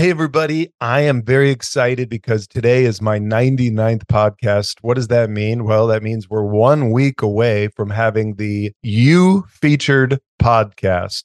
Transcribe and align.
Hey, 0.00 0.08
everybody. 0.08 0.72
I 0.80 1.00
am 1.00 1.22
very 1.22 1.50
excited 1.50 2.08
because 2.08 2.46
today 2.46 2.86
is 2.86 3.02
my 3.02 3.18
99th 3.18 4.06
podcast. 4.06 4.78
What 4.80 4.94
does 4.94 5.08
that 5.08 5.28
mean? 5.28 5.64
Well, 5.64 5.86
that 5.88 6.02
means 6.02 6.26
we're 6.26 6.42
one 6.42 6.90
week 6.90 7.20
away 7.20 7.68
from 7.68 7.90
having 7.90 8.36
the 8.36 8.72
You 8.82 9.44
featured 9.46 10.18
podcast. 10.40 11.24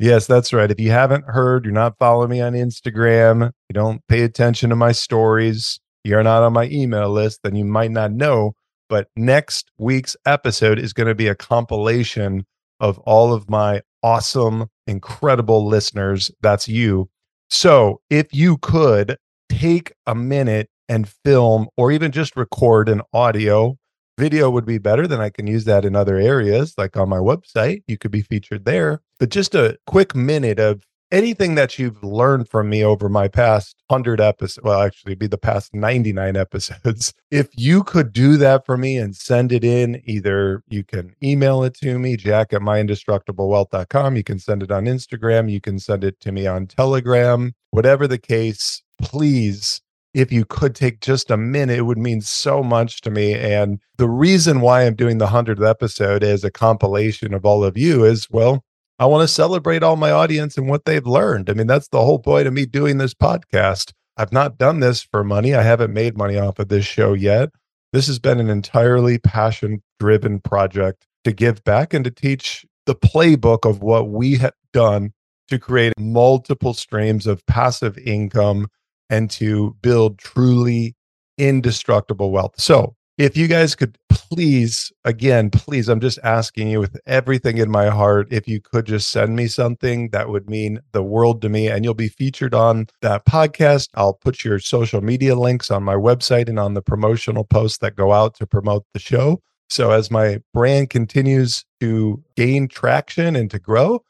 Yes, 0.00 0.26
that's 0.26 0.52
right. 0.52 0.68
If 0.68 0.80
you 0.80 0.90
haven't 0.90 1.26
heard, 1.26 1.64
you're 1.64 1.72
not 1.72 1.96
following 1.96 2.30
me 2.30 2.40
on 2.40 2.54
Instagram, 2.54 3.52
you 3.68 3.74
don't 3.74 4.04
pay 4.08 4.22
attention 4.22 4.70
to 4.70 4.74
my 4.74 4.90
stories, 4.90 5.78
you're 6.02 6.24
not 6.24 6.42
on 6.42 6.54
my 6.54 6.64
email 6.72 7.08
list, 7.08 7.38
then 7.44 7.54
you 7.54 7.64
might 7.64 7.92
not 7.92 8.10
know. 8.10 8.54
But 8.88 9.10
next 9.14 9.70
week's 9.78 10.16
episode 10.26 10.80
is 10.80 10.92
going 10.92 11.06
to 11.06 11.14
be 11.14 11.28
a 11.28 11.36
compilation 11.36 12.46
of 12.80 12.98
all 12.98 13.32
of 13.32 13.48
my 13.48 13.82
awesome, 14.02 14.66
incredible 14.88 15.68
listeners. 15.68 16.32
That's 16.40 16.66
you 16.66 17.08
so 17.52 18.00
if 18.08 18.32
you 18.32 18.56
could 18.56 19.18
take 19.50 19.92
a 20.06 20.14
minute 20.14 20.70
and 20.88 21.06
film 21.06 21.68
or 21.76 21.92
even 21.92 22.10
just 22.10 22.34
record 22.34 22.88
an 22.88 23.02
audio, 23.12 23.76
video 24.18 24.48
would 24.48 24.64
be 24.64 24.78
better. 24.78 25.06
Then 25.06 25.20
I 25.20 25.28
can 25.28 25.46
use 25.46 25.64
that 25.64 25.84
in 25.84 25.94
other 25.94 26.16
areas, 26.16 26.72
like 26.78 26.96
on 26.96 27.10
my 27.10 27.18
website. 27.18 27.82
You 27.86 27.98
could 27.98 28.10
be 28.10 28.22
featured 28.22 28.64
there. 28.64 29.02
But 29.18 29.28
just 29.28 29.54
a 29.54 29.76
quick 29.86 30.14
minute 30.14 30.58
of 30.58 30.82
anything 31.12 31.54
that 31.54 31.78
you've 31.78 32.02
learned 32.02 32.48
from 32.48 32.70
me 32.70 32.82
over 32.82 33.08
my 33.08 33.28
past 33.28 33.76
100 33.88 34.20
episodes, 34.20 34.64
well, 34.64 34.80
actually, 34.80 35.14
be 35.14 35.28
the 35.28 35.38
past 35.38 35.74
99 35.74 36.36
episodes. 36.36 37.12
If 37.30 37.48
you 37.56 37.82
could 37.82 38.12
do 38.12 38.36
that 38.36 38.66
for 38.66 38.76
me 38.76 38.98
and 38.98 39.16
send 39.16 39.52
it 39.52 39.64
in, 39.64 40.02
either 40.04 40.62
you 40.68 40.84
can 40.84 41.14
email 41.22 41.64
it 41.64 41.72
to 41.78 41.98
me, 41.98 42.14
jack 42.14 42.52
at 42.52 42.60
myindestructiblewealth.com. 42.60 44.16
You 44.16 44.22
can 44.22 44.38
send 44.38 44.62
it 44.62 44.70
on 44.70 44.84
Instagram. 44.84 45.50
You 45.50 45.58
can 45.58 45.78
send 45.78 46.04
it 46.04 46.20
to 46.20 46.30
me 46.30 46.46
on 46.46 46.66
Telegram. 46.66 47.54
Whatever 47.70 48.06
the 48.06 48.18
case, 48.18 48.82
please 49.00 49.80
if 50.14 50.30
you 50.30 50.44
could 50.44 50.74
take 50.74 51.00
just 51.00 51.30
a 51.30 51.36
minute, 51.36 51.78
it 51.78 51.82
would 51.82 51.98
mean 51.98 52.20
so 52.20 52.62
much 52.62 53.00
to 53.02 53.10
me. 53.10 53.34
And 53.34 53.80
the 53.96 54.08
reason 54.08 54.60
why 54.60 54.82
I'm 54.82 54.94
doing 54.94 55.18
the 55.18 55.28
100th 55.28 55.66
episode 55.66 56.22
as 56.22 56.44
a 56.44 56.50
compilation 56.50 57.32
of 57.32 57.46
all 57.46 57.64
of 57.64 57.78
you 57.78 58.04
is 58.04 58.28
well, 58.30 58.64
I 59.02 59.06
want 59.06 59.28
to 59.28 59.34
celebrate 59.34 59.82
all 59.82 59.96
my 59.96 60.12
audience 60.12 60.56
and 60.56 60.68
what 60.68 60.84
they've 60.84 61.04
learned. 61.04 61.50
I 61.50 61.54
mean, 61.54 61.66
that's 61.66 61.88
the 61.88 62.04
whole 62.04 62.20
point 62.20 62.46
of 62.46 62.52
me 62.52 62.66
doing 62.66 62.98
this 62.98 63.14
podcast. 63.14 63.92
I've 64.16 64.32
not 64.32 64.58
done 64.58 64.78
this 64.78 65.02
for 65.02 65.24
money. 65.24 65.56
I 65.56 65.62
haven't 65.62 65.92
made 65.92 66.16
money 66.16 66.38
off 66.38 66.60
of 66.60 66.68
this 66.68 66.86
show 66.86 67.12
yet. 67.12 67.50
This 67.92 68.06
has 68.06 68.20
been 68.20 68.38
an 68.38 68.48
entirely 68.48 69.18
passion 69.18 69.82
driven 69.98 70.38
project 70.38 71.04
to 71.24 71.32
give 71.32 71.64
back 71.64 71.92
and 71.92 72.04
to 72.04 72.12
teach 72.12 72.64
the 72.86 72.94
playbook 72.94 73.68
of 73.68 73.82
what 73.82 74.08
we 74.08 74.36
have 74.36 74.54
done 74.72 75.12
to 75.48 75.58
create 75.58 75.98
multiple 75.98 76.72
streams 76.72 77.26
of 77.26 77.44
passive 77.46 77.98
income 77.98 78.68
and 79.10 79.28
to 79.32 79.76
build 79.82 80.20
truly 80.20 80.94
indestructible 81.38 82.30
wealth. 82.30 82.54
So, 82.56 82.94
if 83.18 83.36
you 83.36 83.48
guys 83.48 83.74
could 83.74 83.98
please, 84.12 84.92
again, 85.04 85.50
please, 85.50 85.88
I'm 85.88 86.00
just 86.00 86.18
asking 86.22 86.68
you 86.68 86.80
with 86.80 86.98
everything 87.06 87.58
in 87.58 87.70
my 87.70 87.88
heart, 87.88 88.28
if 88.30 88.46
you 88.46 88.60
could 88.60 88.86
just 88.86 89.10
send 89.10 89.36
me 89.36 89.46
something 89.46 90.10
that 90.10 90.28
would 90.28 90.48
mean 90.48 90.80
the 90.92 91.02
world 91.02 91.42
to 91.42 91.48
me, 91.48 91.68
and 91.68 91.84
you'll 91.84 91.94
be 91.94 92.08
featured 92.08 92.54
on 92.54 92.86
that 93.00 93.24
podcast. 93.26 93.88
I'll 93.94 94.14
put 94.14 94.44
your 94.44 94.58
social 94.58 95.00
media 95.00 95.34
links 95.34 95.70
on 95.70 95.82
my 95.82 95.94
website 95.94 96.48
and 96.48 96.58
on 96.58 96.74
the 96.74 96.82
promotional 96.82 97.44
posts 97.44 97.78
that 97.78 97.96
go 97.96 98.12
out 98.12 98.34
to 98.36 98.46
promote 98.46 98.84
the 98.92 99.00
show. 99.00 99.42
So, 99.70 99.90
as 99.90 100.10
my 100.10 100.40
brand 100.52 100.90
continues 100.90 101.64
to 101.80 102.22
gain 102.36 102.68
traction 102.68 103.34
and 103.36 103.50
to 103.50 103.58
grow, 103.58 104.04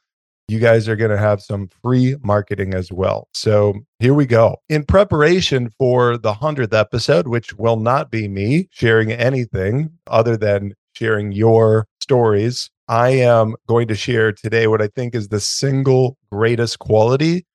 you 0.48 0.58
guys 0.58 0.88
are 0.88 0.96
going 0.96 1.10
to 1.10 1.18
have 1.18 1.40
some 1.40 1.68
free 1.82 2.16
marketing 2.22 2.74
as 2.74 2.92
well. 2.92 3.28
So 3.32 3.74
here 3.98 4.14
we 4.14 4.26
go. 4.26 4.56
In 4.68 4.84
preparation 4.84 5.70
for 5.78 6.18
the 6.18 6.32
100th 6.34 6.74
episode, 6.74 7.28
which 7.28 7.54
will 7.54 7.76
not 7.76 8.10
be 8.10 8.28
me 8.28 8.68
sharing 8.70 9.12
anything 9.12 9.90
other 10.08 10.36
than 10.36 10.74
sharing 10.94 11.32
your 11.32 11.86
stories, 12.00 12.70
I 12.88 13.10
am 13.10 13.54
going 13.68 13.88
to 13.88 13.94
share 13.94 14.32
today 14.32 14.66
what 14.66 14.82
I 14.82 14.88
think 14.88 15.14
is 15.14 15.28
the 15.28 15.40
single 15.40 16.18
greatest 16.30 16.78
quality 16.80 17.46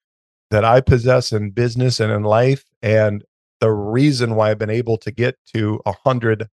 that 0.49 0.63
I 0.63 0.81
possess 0.81 1.31
in 1.31 1.51
business 1.51 1.99
and 1.99 2.11
in 2.11 2.23
life. 2.23 2.63
And 2.81 3.23
the 3.59 3.71
reason 3.71 4.35
why 4.35 4.51
I've 4.51 4.57
been 4.57 4.69
able 4.69 4.97
to 4.99 5.11
get 5.11 5.35
to 5.53 5.79
100 5.83 6.47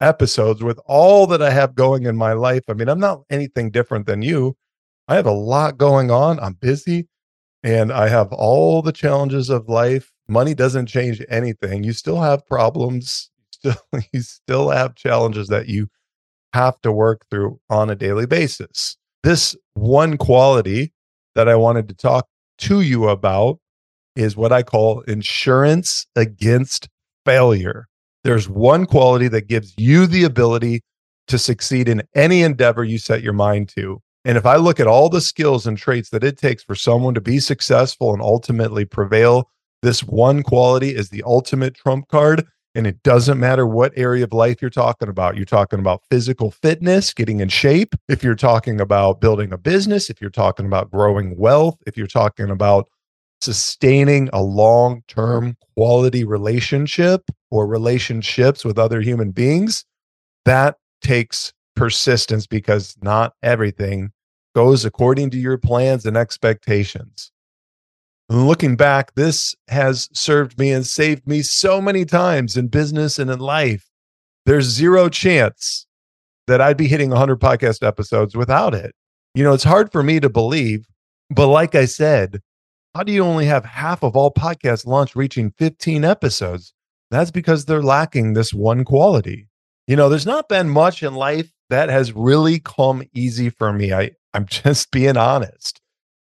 episodes 0.00 0.62
with 0.62 0.78
all 0.86 1.26
that 1.26 1.42
I 1.42 1.50
have 1.50 1.74
going 1.74 2.04
in 2.04 2.16
my 2.16 2.32
life. 2.32 2.62
I 2.68 2.74
mean, 2.74 2.88
I'm 2.88 3.00
not 3.00 3.22
anything 3.30 3.70
different 3.70 4.06
than 4.06 4.22
you. 4.22 4.56
I 5.08 5.14
have 5.14 5.26
a 5.26 5.32
lot 5.32 5.78
going 5.78 6.10
on. 6.10 6.38
I'm 6.38 6.52
busy 6.52 7.08
and 7.62 7.90
I 7.90 8.08
have 8.08 8.32
all 8.32 8.82
the 8.82 8.92
challenges 8.92 9.48
of 9.48 9.68
life. 9.68 10.12
Money 10.28 10.54
doesn't 10.54 10.86
change 10.86 11.24
anything. 11.30 11.82
You 11.82 11.94
still 11.94 12.20
have 12.20 12.46
problems. 12.46 13.30
Still, 13.58 13.74
you 14.12 14.20
still 14.20 14.70
have 14.70 14.94
challenges 14.94 15.48
that 15.48 15.68
you 15.68 15.88
have 16.52 16.80
to 16.82 16.92
work 16.92 17.26
through 17.28 17.58
on 17.68 17.90
a 17.90 17.96
daily 17.96 18.24
basis. 18.24 18.96
This 19.24 19.56
one 19.74 20.16
quality 20.16 20.92
that 21.34 21.48
I 21.48 21.56
wanted 21.56 21.88
to 21.88 21.94
talk 21.96 22.28
to 22.58 22.82
you 22.82 23.08
about 23.08 23.58
is 24.14 24.36
what 24.36 24.52
I 24.52 24.62
call 24.62 25.00
insurance 25.00 26.06
against 26.14 26.88
failure. 27.24 27.88
There's 28.22 28.48
one 28.48 28.86
quality 28.86 29.26
that 29.26 29.48
gives 29.48 29.74
you 29.76 30.06
the 30.06 30.22
ability 30.22 30.82
to 31.26 31.36
succeed 31.36 31.88
in 31.88 32.02
any 32.14 32.42
endeavor 32.42 32.84
you 32.84 32.98
set 32.98 33.22
your 33.22 33.32
mind 33.32 33.70
to. 33.70 34.00
And 34.24 34.36
if 34.36 34.46
I 34.46 34.56
look 34.56 34.80
at 34.80 34.86
all 34.86 35.08
the 35.08 35.20
skills 35.20 35.66
and 35.66 35.78
traits 35.78 36.10
that 36.10 36.24
it 36.24 36.36
takes 36.36 36.62
for 36.62 36.74
someone 36.74 37.14
to 37.14 37.20
be 37.20 37.38
successful 37.38 38.12
and 38.12 38.22
ultimately 38.22 38.84
prevail, 38.84 39.50
this 39.82 40.02
one 40.02 40.42
quality 40.42 40.94
is 40.94 41.10
the 41.10 41.22
ultimate 41.24 41.74
trump 41.74 42.08
card. 42.08 42.46
And 42.74 42.86
it 42.86 43.02
doesn't 43.02 43.40
matter 43.40 43.66
what 43.66 43.92
area 43.96 44.24
of 44.24 44.32
life 44.32 44.60
you're 44.60 44.70
talking 44.70 45.08
about. 45.08 45.36
You're 45.36 45.44
talking 45.46 45.78
about 45.78 46.02
physical 46.10 46.50
fitness, 46.50 47.14
getting 47.14 47.40
in 47.40 47.48
shape. 47.48 47.94
If 48.08 48.22
you're 48.22 48.34
talking 48.34 48.80
about 48.80 49.20
building 49.20 49.52
a 49.52 49.58
business, 49.58 50.10
if 50.10 50.20
you're 50.20 50.30
talking 50.30 50.66
about 50.66 50.90
growing 50.90 51.36
wealth, 51.36 51.76
if 51.86 51.96
you're 51.96 52.06
talking 52.06 52.50
about 52.50 52.88
sustaining 53.40 54.28
a 54.32 54.42
long 54.42 55.02
term 55.08 55.56
quality 55.74 56.24
relationship 56.24 57.22
or 57.50 57.66
relationships 57.66 58.64
with 58.64 58.78
other 58.78 59.00
human 59.00 59.30
beings, 59.30 59.84
that 60.44 60.76
takes 61.00 61.52
persistence 61.78 62.46
because 62.46 62.96
not 63.02 63.34
everything 63.42 64.10
goes 64.54 64.84
according 64.84 65.30
to 65.30 65.38
your 65.38 65.56
plans 65.56 66.04
and 66.04 66.16
expectations. 66.16 67.30
Looking 68.28 68.76
back, 68.76 69.14
this 69.14 69.54
has 69.68 70.08
served 70.12 70.58
me 70.58 70.72
and 70.72 70.86
saved 70.86 71.26
me 71.26 71.40
so 71.42 71.80
many 71.80 72.04
times 72.04 72.56
in 72.56 72.68
business 72.68 73.18
and 73.18 73.30
in 73.30 73.38
life. 73.38 73.88
There's 74.44 74.66
zero 74.66 75.08
chance 75.08 75.86
that 76.46 76.60
I'd 76.60 76.76
be 76.76 76.88
hitting 76.88 77.10
100 77.10 77.40
podcast 77.40 77.86
episodes 77.86 78.36
without 78.36 78.74
it. 78.74 78.94
You 79.34 79.44
know, 79.44 79.54
it's 79.54 79.64
hard 79.64 79.92
for 79.92 80.02
me 80.02 80.20
to 80.20 80.28
believe, 80.28 80.86
but 81.30 81.46
like 81.46 81.74
I 81.74 81.84
said, 81.84 82.40
how 82.94 83.02
do 83.02 83.12
you 83.12 83.22
only 83.22 83.46
have 83.46 83.64
half 83.64 84.02
of 84.02 84.16
all 84.16 84.32
podcasts 84.32 84.86
launch 84.86 85.14
reaching 85.14 85.52
15 85.58 86.04
episodes? 86.04 86.74
That's 87.10 87.30
because 87.30 87.64
they're 87.64 87.82
lacking 87.82 88.32
this 88.32 88.52
one 88.52 88.84
quality. 88.84 89.47
You 89.88 89.96
know, 89.96 90.10
there's 90.10 90.26
not 90.26 90.50
been 90.50 90.68
much 90.68 91.02
in 91.02 91.14
life 91.14 91.50
that 91.70 91.88
has 91.88 92.12
really 92.12 92.60
come 92.60 93.02
easy 93.14 93.48
for 93.48 93.72
me. 93.72 93.92
I, 93.92 94.10
I'm 94.34 94.44
just 94.50 94.90
being 94.90 95.16
honest. 95.16 95.80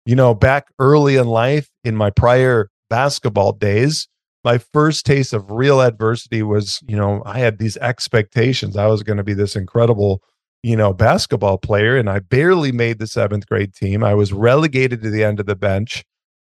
You 0.05 0.17
know, 0.17 0.35
back 0.35 0.67
early 0.79 1.17
in 1.17 1.29
life, 1.29 1.71
in 1.85 1.97
my 1.97 2.11
prior 2.11 2.69
basketball 2.91 3.53
days, 3.53 4.09
my 4.43 4.59
first 4.59 5.07
taste 5.07 5.33
of 5.33 5.53
real 5.53 5.81
adversity 5.81 6.43
was, 6.43 6.83
you 6.87 6.97
know, 6.97 7.23
I 7.25 7.39
had 7.39 7.59
these 7.59 7.79
expectations. 7.79 8.77
I 8.77 8.89
was 8.89 9.03
going 9.03 9.17
to 9.17 9.25
be 9.25 9.33
this 9.33 9.57
incredible, 9.57 10.21
you 10.63 10.77
know, 10.77 10.93
basketball 10.93 11.57
player, 11.57 11.97
and 11.97 12.11
I 12.11 12.19
barely 12.19 12.73
made 12.73 12.99
the 12.99 13.07
seventh 13.07 13.47
grade 13.47 13.73
team. 13.73 14.05
I 14.05 14.15
was 14.15 14.33
relegated 14.33 15.01
to 15.03 15.11
the 15.11 15.25
end 15.25 15.41
of 15.41 15.47
the 15.47 15.57
bench. 15.57 16.05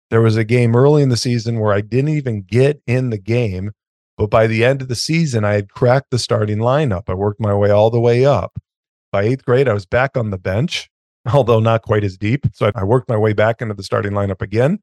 There 0.10 0.22
was 0.22 0.36
a 0.36 0.44
game 0.44 0.76
early 0.76 1.04
in 1.04 1.10
the 1.10 1.16
season 1.16 1.60
where 1.60 1.74
I 1.74 1.82
didn't 1.82 2.10
even 2.10 2.42
get 2.42 2.82
in 2.88 3.12
the 3.12 3.18
game. 3.18 3.72
But 4.18 4.32
by 4.32 4.48
the 4.48 4.66
end 4.66 4.82
of 4.82 4.88
the 4.88 4.96
season, 4.96 5.46
I 5.46 5.54
had 5.54 5.70
cracked 5.70 6.10
the 6.10 6.20
starting 6.20 6.58
lineup. 6.58 7.04
I 7.08 7.14
worked 7.14 7.40
my 7.40 7.54
way 7.54 7.70
all 7.70 7.92
the 7.92 8.00
way 8.00 8.26
up. 8.26 8.58
By 9.12 9.24
eighth 9.24 9.46
grade, 9.46 9.70
I 9.70 9.74
was 9.74 9.86
back 9.86 10.18
on 10.18 10.32
the 10.32 10.38
bench, 10.38 10.90
although 11.32 11.60
not 11.60 11.84
quite 11.84 12.04
as 12.04 12.18
deep. 12.18 12.48
So 12.54 12.72
I 12.76 12.84
worked 12.84 13.10
my 13.10 13.18
way 13.18 13.34
back 13.34 13.62
into 13.62 13.76
the 13.76 13.84
starting 13.84 14.14
lineup 14.14 14.42
again. 14.42 14.80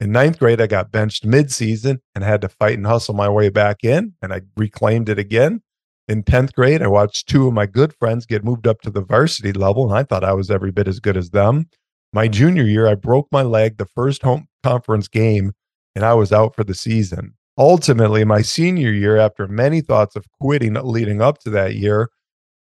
In 0.00 0.12
ninth 0.12 0.38
grade, 0.38 0.60
I 0.60 0.68
got 0.68 0.92
benched 0.92 1.26
midseason 1.26 1.98
and 2.14 2.22
had 2.22 2.40
to 2.42 2.48
fight 2.48 2.78
and 2.78 2.86
hustle 2.86 3.14
my 3.14 3.28
way 3.28 3.48
back 3.48 3.82
in, 3.82 4.14
and 4.22 4.32
I 4.32 4.42
reclaimed 4.56 5.08
it 5.08 5.18
again. 5.18 5.62
In 6.06 6.22
10th 6.22 6.54
grade, 6.54 6.82
I 6.82 6.86
watched 6.86 7.28
two 7.28 7.48
of 7.48 7.52
my 7.52 7.66
good 7.66 7.92
friends 7.98 8.24
get 8.24 8.44
moved 8.44 8.66
up 8.66 8.80
to 8.82 8.90
the 8.90 9.02
varsity 9.02 9.52
level, 9.52 9.84
and 9.84 9.98
I 9.98 10.04
thought 10.04 10.22
I 10.22 10.34
was 10.34 10.50
every 10.50 10.70
bit 10.70 10.86
as 10.86 11.00
good 11.00 11.16
as 11.16 11.30
them. 11.30 11.68
My 12.12 12.28
junior 12.28 12.62
year, 12.62 12.86
I 12.86 12.94
broke 12.94 13.26
my 13.32 13.42
leg 13.42 13.76
the 13.76 13.86
first 13.86 14.22
home 14.22 14.46
conference 14.62 15.08
game, 15.08 15.52
and 15.96 16.04
I 16.04 16.14
was 16.14 16.32
out 16.32 16.54
for 16.54 16.62
the 16.62 16.74
season. 16.74 17.34
Ultimately, 17.58 18.24
my 18.24 18.40
senior 18.40 18.92
year, 18.92 19.16
after 19.16 19.48
many 19.48 19.80
thoughts 19.80 20.14
of 20.14 20.30
quitting 20.40 20.74
leading 20.74 21.20
up 21.20 21.38
to 21.40 21.50
that 21.50 21.74
year, 21.74 22.08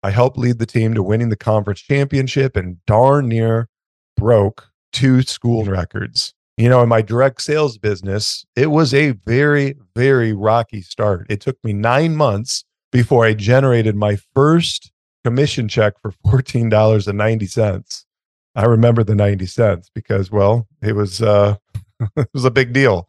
I 0.05 0.11
helped 0.11 0.39
lead 0.39 0.61
the 0.61 0.67
team 0.67 0.95
to 0.95 1.03
winning 1.03 1.31
the 1.31 1.37
conference 1.37 1.81
championship 1.81 2.57
and 2.57 2.77
darn 2.87 3.29
near 3.29 3.69
broke 4.17 4.69
two 4.93 5.23
school 5.23 5.65
records. 5.65 6.33
You 6.57 6.69
know, 6.69 6.81
in 6.83 6.89
my 6.89 7.03
direct 7.03 7.43
sales 7.43 7.77
business, 7.77 8.45
it 8.55 8.69
was 8.69 8.95
a 8.95 9.11
very, 9.27 9.75
very 9.97 10.33
rocky 10.33 10.83
start. 10.83 11.27
It 11.29 11.41
took 11.41 11.57
me 11.65 11.73
nine 11.73 12.15
months 12.15 12.65
before 12.93 13.25
I 13.25 13.35
generated 13.35 13.97
my 13.97 14.17
first 14.35 14.93
commission 15.25 15.67
check 15.67 15.95
for 16.01 16.13
$14.90. 16.25 18.05
I 18.55 18.65
remember 18.65 19.03
the 19.03 19.17
90 19.17 19.47
cents 19.47 19.91
because, 19.93 20.31
well, 20.31 20.69
it 20.81 20.95
was, 20.95 21.21
uh, 21.21 21.57
it 22.17 22.29
was 22.33 22.45
a 22.45 22.53
big 22.53 22.73
deal. 22.73 23.09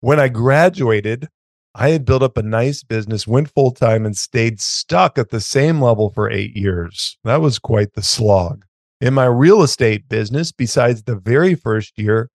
When 0.00 0.20
I 0.20 0.28
graduated, 0.28 1.28
I 1.74 1.90
had 1.90 2.04
built 2.04 2.22
up 2.22 2.36
a 2.36 2.42
nice 2.42 2.82
business, 2.82 3.26
went 3.26 3.50
full 3.50 3.70
time, 3.70 4.06
and 4.06 4.16
stayed 4.16 4.60
stuck 4.60 5.18
at 5.18 5.30
the 5.30 5.40
same 5.40 5.80
level 5.80 6.10
for 6.10 6.30
eight 6.30 6.56
years. 6.56 7.18
That 7.24 7.40
was 7.40 7.58
quite 7.58 7.94
the 7.94 8.02
slog. 8.02 8.64
In 9.00 9.14
my 9.14 9.26
real 9.26 9.62
estate 9.62 10.08
business, 10.08 10.52
besides 10.52 11.02
the 11.02 11.16
very 11.16 11.54
first 11.54 11.98
year, 11.98 12.30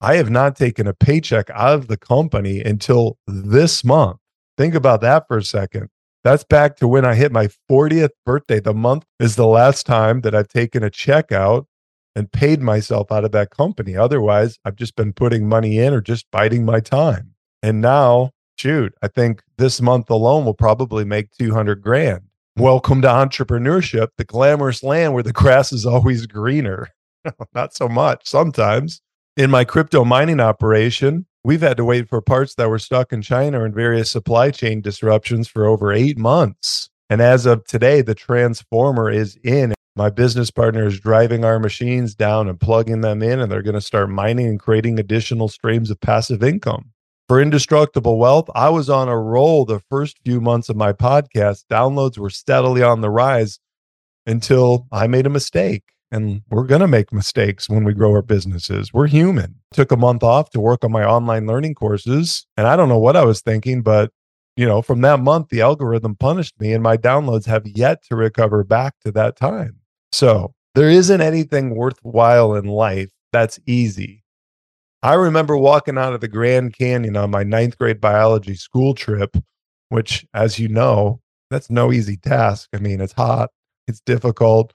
I 0.00 0.16
have 0.16 0.30
not 0.30 0.56
taken 0.56 0.86
a 0.86 0.94
paycheck 0.94 1.50
out 1.50 1.74
of 1.74 1.88
the 1.88 1.96
company 1.96 2.62
until 2.62 3.18
this 3.26 3.84
month. 3.84 4.18
Think 4.56 4.74
about 4.74 5.00
that 5.02 5.24
for 5.28 5.38
a 5.38 5.42
second. 5.42 5.88
That's 6.24 6.44
back 6.44 6.76
to 6.76 6.88
when 6.88 7.04
I 7.04 7.14
hit 7.14 7.32
my 7.32 7.48
40th 7.70 8.10
birthday. 8.24 8.60
The 8.60 8.74
month 8.74 9.04
is 9.18 9.36
the 9.36 9.46
last 9.46 9.86
time 9.86 10.22
that 10.22 10.34
I've 10.34 10.48
taken 10.48 10.82
a 10.82 10.90
check 10.90 11.32
out 11.32 11.66
and 12.18 12.32
paid 12.32 12.60
myself 12.60 13.12
out 13.12 13.24
of 13.24 13.30
that 13.30 13.50
company. 13.50 13.96
Otherwise, 13.96 14.58
I've 14.64 14.74
just 14.74 14.96
been 14.96 15.12
putting 15.12 15.48
money 15.48 15.78
in 15.78 15.94
or 15.94 16.00
just 16.00 16.28
biding 16.32 16.64
my 16.64 16.80
time. 16.80 17.34
And 17.62 17.80
now, 17.80 18.32
shoot, 18.58 18.92
I 19.00 19.06
think 19.06 19.40
this 19.56 19.80
month 19.80 20.10
alone 20.10 20.44
will 20.44 20.52
probably 20.52 21.04
make 21.04 21.30
200 21.38 21.80
grand. 21.80 22.22
Welcome 22.56 23.02
to 23.02 23.08
entrepreneurship, 23.08 24.08
the 24.16 24.24
glamorous 24.24 24.82
land 24.82 25.14
where 25.14 25.22
the 25.22 25.32
grass 25.32 25.72
is 25.72 25.86
always 25.86 26.26
greener. 26.26 26.88
Not 27.54 27.72
so 27.72 27.88
much 27.88 28.26
sometimes. 28.26 29.00
In 29.36 29.48
my 29.48 29.64
crypto 29.64 30.04
mining 30.04 30.40
operation, 30.40 31.26
We've 31.44 31.62
had 31.62 31.76
to 31.76 31.84
wait 31.84 32.08
for 32.08 32.20
parts 32.20 32.56
that 32.56 32.68
were 32.68 32.80
stuck 32.80 33.12
in 33.12 33.22
China 33.22 33.64
and 33.64 33.72
various 33.72 34.10
supply 34.10 34.50
chain 34.50 34.80
disruptions 34.80 35.48
for 35.48 35.66
over 35.66 35.92
eight 35.92 36.18
months. 36.18 36.90
And 37.08 37.22
as 37.22 37.46
of 37.46 37.64
today, 37.64 38.02
the 38.02 38.14
transformer 38.14 39.08
is 39.08 39.38
in. 39.44 39.72
My 39.96 40.10
business 40.10 40.50
partner 40.50 40.86
is 40.86 41.00
driving 41.00 41.44
our 41.44 41.58
machines 41.58 42.14
down 42.14 42.48
and 42.48 42.60
plugging 42.60 43.00
them 43.00 43.22
in, 43.22 43.40
and 43.40 43.50
they're 43.50 43.62
going 43.62 43.74
to 43.74 43.80
start 43.80 44.10
mining 44.10 44.46
and 44.46 44.60
creating 44.60 44.98
additional 44.98 45.48
streams 45.48 45.90
of 45.90 46.00
passive 46.00 46.42
income. 46.42 46.92
For 47.28 47.40
Indestructible 47.40 48.18
Wealth, 48.18 48.48
I 48.54 48.70
was 48.70 48.88
on 48.88 49.08
a 49.08 49.18
roll 49.18 49.64
the 49.64 49.80
first 49.90 50.18
few 50.24 50.40
months 50.40 50.68
of 50.68 50.76
my 50.76 50.92
podcast. 50.92 51.64
Downloads 51.70 52.16
were 52.16 52.30
steadily 52.30 52.82
on 52.82 53.00
the 53.00 53.10
rise 53.10 53.58
until 54.26 54.86
I 54.92 55.06
made 55.08 55.26
a 55.26 55.30
mistake 55.30 55.82
and 56.10 56.42
we're 56.50 56.64
going 56.64 56.80
to 56.80 56.88
make 56.88 57.12
mistakes 57.12 57.68
when 57.68 57.84
we 57.84 57.92
grow 57.92 58.12
our 58.12 58.22
businesses. 58.22 58.92
We're 58.92 59.08
human. 59.08 59.56
Took 59.72 59.92
a 59.92 59.96
month 59.96 60.22
off 60.22 60.50
to 60.50 60.60
work 60.60 60.84
on 60.84 60.92
my 60.92 61.04
online 61.04 61.46
learning 61.46 61.74
courses. 61.74 62.46
And 62.56 62.66
I 62.66 62.76
don't 62.76 62.88
know 62.88 62.98
what 62.98 63.16
I 63.16 63.24
was 63.24 63.40
thinking, 63.40 63.82
but 63.82 64.10
you 64.56 64.66
know, 64.66 64.82
from 64.82 65.02
that 65.02 65.20
month, 65.20 65.50
the 65.50 65.60
algorithm 65.60 66.16
punished 66.16 66.58
me 66.60 66.72
and 66.72 66.82
my 66.82 66.96
downloads 66.96 67.46
have 67.46 67.66
yet 67.66 68.02
to 68.04 68.16
recover 68.16 68.64
back 68.64 68.94
to 69.04 69.12
that 69.12 69.36
time. 69.36 69.77
So 70.12 70.54
there 70.74 70.90
isn't 70.90 71.20
anything 71.20 71.74
worthwhile 71.74 72.54
in 72.54 72.66
life 72.66 73.10
that's 73.32 73.58
easy. 73.66 74.24
I 75.02 75.14
remember 75.14 75.56
walking 75.56 75.96
out 75.96 76.12
of 76.12 76.20
the 76.20 76.28
Grand 76.28 76.76
Canyon 76.76 77.16
on 77.16 77.30
my 77.30 77.44
ninth 77.44 77.78
grade 77.78 78.00
biology 78.00 78.54
school 78.54 78.94
trip, 78.94 79.36
which, 79.90 80.26
as 80.34 80.58
you 80.58 80.68
know, 80.68 81.20
that's 81.50 81.70
no 81.70 81.92
easy 81.92 82.16
task. 82.16 82.68
I 82.74 82.78
mean, 82.78 83.00
it's 83.00 83.12
hot, 83.12 83.50
it's 83.86 84.00
difficult 84.00 84.72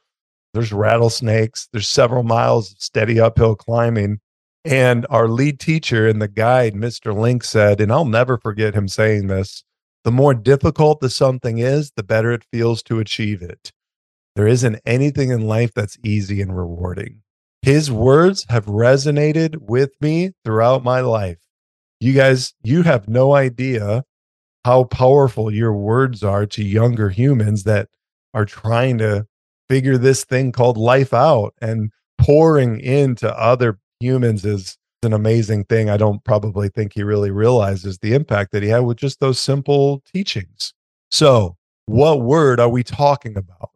there's 0.53 0.71
rattlesnakes. 0.71 1.67
There's 1.71 1.87
several 1.87 2.23
miles 2.23 2.71
of 2.71 2.79
steady 2.79 3.19
uphill 3.19 3.55
climbing. 3.55 4.19
And 4.63 5.05
our 5.09 5.27
lead 5.27 5.59
teacher 5.59 6.07
and 6.07 6.21
the 6.21 6.27
guide, 6.27 6.73
Mr. 6.73 7.13
Link, 7.13 7.43
said, 7.43 7.81
and 7.81 7.91
I'll 7.91 8.05
never 8.05 8.37
forget 8.37 8.75
him 8.75 8.87
saying 8.87 9.27
this 9.27 9.63
the 10.03 10.11
more 10.11 10.33
difficult 10.33 10.99
the 10.99 11.09
something 11.09 11.57
is, 11.59 11.91
the 11.95 12.03
better 12.03 12.31
it 12.31 12.45
feels 12.51 12.83
to 12.83 12.99
achieve 12.99 13.41
it. 13.41 13.71
There 14.35 14.47
isn't 14.47 14.81
anything 14.85 15.29
in 15.29 15.47
life 15.47 15.73
that's 15.73 15.97
easy 16.03 16.41
and 16.41 16.55
rewarding. 16.55 17.21
His 17.61 17.91
words 17.91 18.45
have 18.49 18.65
resonated 18.65 19.57
with 19.61 19.91
me 20.01 20.31
throughout 20.43 20.83
my 20.83 21.01
life. 21.01 21.37
You 21.99 22.13
guys, 22.13 22.53
you 22.63 22.83
have 22.83 23.07
no 23.07 23.35
idea 23.35 24.03
how 24.65 24.85
powerful 24.85 25.53
your 25.53 25.73
words 25.73 26.23
are 26.23 26.45
to 26.47 26.63
younger 26.63 27.09
humans 27.09 27.63
that 27.63 27.89
are 28.33 28.45
trying 28.45 28.97
to 28.97 29.27
figure 29.69 29.97
this 29.97 30.23
thing 30.25 30.51
called 30.51 30.77
life 30.77 31.13
out 31.13 31.53
and 31.61 31.91
pouring 32.17 32.79
into 32.79 33.31
other 33.39 33.79
humans 33.99 34.45
is 34.45 34.77
an 35.03 35.13
amazing 35.13 35.65
thing. 35.65 35.89
I 35.89 35.97
don't 35.97 36.23
probably 36.23 36.69
think 36.69 36.93
he 36.93 37.03
really 37.03 37.31
realizes 37.31 37.99
the 37.99 38.13
impact 38.13 38.51
that 38.51 38.63
he 38.63 38.69
had 38.69 38.79
with 38.79 38.97
just 38.97 39.19
those 39.19 39.39
simple 39.39 40.01
teachings. 40.13 40.73
So, 41.11 41.57
what 41.85 42.21
word 42.21 42.59
are 42.59 42.69
we 42.69 42.83
talking 42.83 43.37
about? 43.37 43.72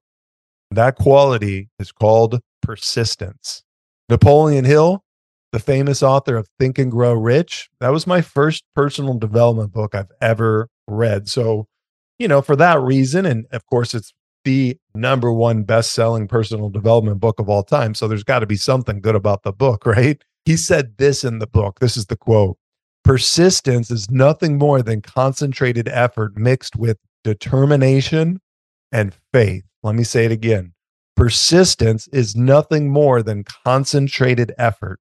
That 0.71 0.95
quality 0.95 1.69
is 1.79 1.91
called 1.91 2.39
persistence. 2.61 3.63
Napoleon 4.09 4.65
Hill, 4.65 5.03
the 5.51 5.59
famous 5.59 6.03
author 6.03 6.37
of 6.37 6.47
Think 6.59 6.77
and 6.77 6.91
Grow 6.91 7.13
Rich, 7.13 7.69
that 7.79 7.89
was 7.89 8.07
my 8.07 8.21
first 8.21 8.63
personal 8.75 9.15
development 9.15 9.71
book 9.71 9.95
I've 9.95 10.11
ever 10.21 10.69
read. 10.87 11.27
So, 11.29 11.67
you 12.19 12.27
know, 12.27 12.41
for 12.41 12.55
that 12.55 12.79
reason, 12.81 13.25
and 13.25 13.45
of 13.51 13.65
course, 13.65 13.93
it's 13.93 14.13
the 14.43 14.77
number 14.95 15.31
one 15.31 15.63
best 15.63 15.91
selling 15.93 16.27
personal 16.27 16.69
development 16.69 17.19
book 17.19 17.39
of 17.39 17.49
all 17.49 17.63
time. 17.63 17.93
So 17.93 18.07
there's 18.07 18.23
got 18.23 18.39
to 18.39 18.45
be 18.45 18.55
something 18.55 19.01
good 19.01 19.15
about 19.15 19.43
the 19.43 19.51
book, 19.51 19.85
right? 19.85 20.21
He 20.45 20.55
said 20.55 20.97
this 20.97 21.23
in 21.23 21.39
the 21.39 21.47
book. 21.47 21.79
This 21.79 21.97
is 21.97 22.05
the 22.05 22.15
quote 22.15 22.57
Persistence 23.03 23.89
is 23.89 24.09
nothing 24.09 24.57
more 24.57 24.81
than 24.81 25.01
concentrated 25.01 25.87
effort 25.87 26.37
mixed 26.37 26.75
with 26.75 26.97
determination 27.23 28.39
and 28.91 29.13
faith. 29.33 29.63
Let 29.83 29.95
me 29.95 30.03
say 30.03 30.25
it 30.25 30.31
again. 30.31 30.73
Persistence 31.15 32.07
is 32.09 32.35
nothing 32.35 32.89
more 32.89 33.23
than 33.23 33.43
concentrated 33.43 34.53
effort 34.57 34.99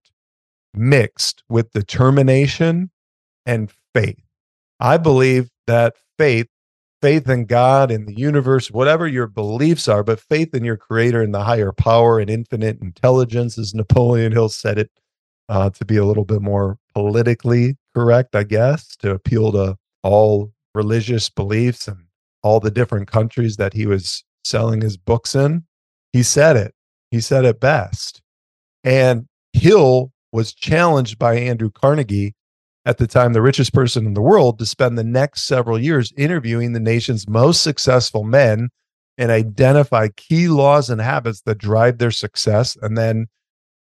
mixed 0.75 1.43
with 1.49 1.73
determination 1.73 2.91
and 3.45 3.71
faith. 3.95 4.23
I 4.81 4.97
believe 4.97 5.51
that 5.67 5.97
faith 6.19 6.49
faith 7.03 7.29
in 7.29 7.45
God 7.45 7.91
in 7.91 8.07
the 8.07 8.17
universe, 8.17 8.71
whatever 8.71 9.07
your 9.07 9.27
beliefs 9.27 9.87
are, 9.87 10.03
but 10.03 10.19
faith 10.19 10.55
in 10.55 10.65
your 10.65 10.77
creator 10.77 11.23
and 11.23 11.35
the 11.35 11.45
higher 11.45 11.73
power 11.73 12.19
and 12.19 12.31
infinite 12.31 12.81
intelligence, 12.81 13.59
as 13.59 13.75
Napoleon 13.75 14.33
Hill 14.33 14.49
said 14.49 14.79
it, 14.79 14.91
uh, 15.49 15.71
to 15.71 15.85
be 15.85 15.97
a 15.97 16.05
little 16.05 16.25
bit 16.25 16.43
more 16.43 16.79
politically 16.95 17.77
correct, 17.95 18.35
I 18.35 18.43
guess, 18.43 18.97
to 18.97 19.13
appeal 19.13 19.53
to 19.53 19.77
all 20.03 20.53
religious 20.75 21.29
beliefs 21.29 21.87
and 21.87 22.07
all 22.43 22.61
the 22.61 22.71
different 22.71 23.09
countries 23.09 23.57
that 23.57 23.73
he 23.73 23.87
was 23.87 24.25
selling 24.47 24.81
his 24.81 24.97
books 24.97 25.35
in. 25.35 25.65
He 26.13 26.23
said 26.23 26.57
it. 26.57 26.75
He 27.11 27.21
said 27.21 27.45
it 27.45 27.61
best. 27.61 28.23
And 28.85 29.27
Hill 29.53 30.13
was 30.33 30.55
challenged 30.55 31.19
by 31.19 31.35
Andrew 31.37 31.71
Carnegie 31.71 32.35
at 32.85 32.99
the 32.99 33.07
time 33.07 33.33
the 33.33 33.43
richest 33.43 33.75
person 33.75 34.07
in 34.07 34.15
the 34.15 34.23
world, 34.23 34.59
to 34.61 34.65
spend 34.65 34.97
the 34.97 35.05
next 35.05 35.43
several 35.43 35.77
years 35.79 36.13
interviewing 36.17 36.73
the 36.73 36.81
nation's 36.81 37.29
most 37.29 37.63
successful 37.63 38.23
men 38.23 38.69
and 39.19 39.33
identify 39.33 40.07
key 40.17 40.47
laws 40.47 40.89
and 40.89 41.01
habits 41.01 41.41
that 41.43 41.59
drive 41.59 41.99
their 41.99 42.13
success, 42.13 42.77
and 42.83 42.97
then 42.97 43.27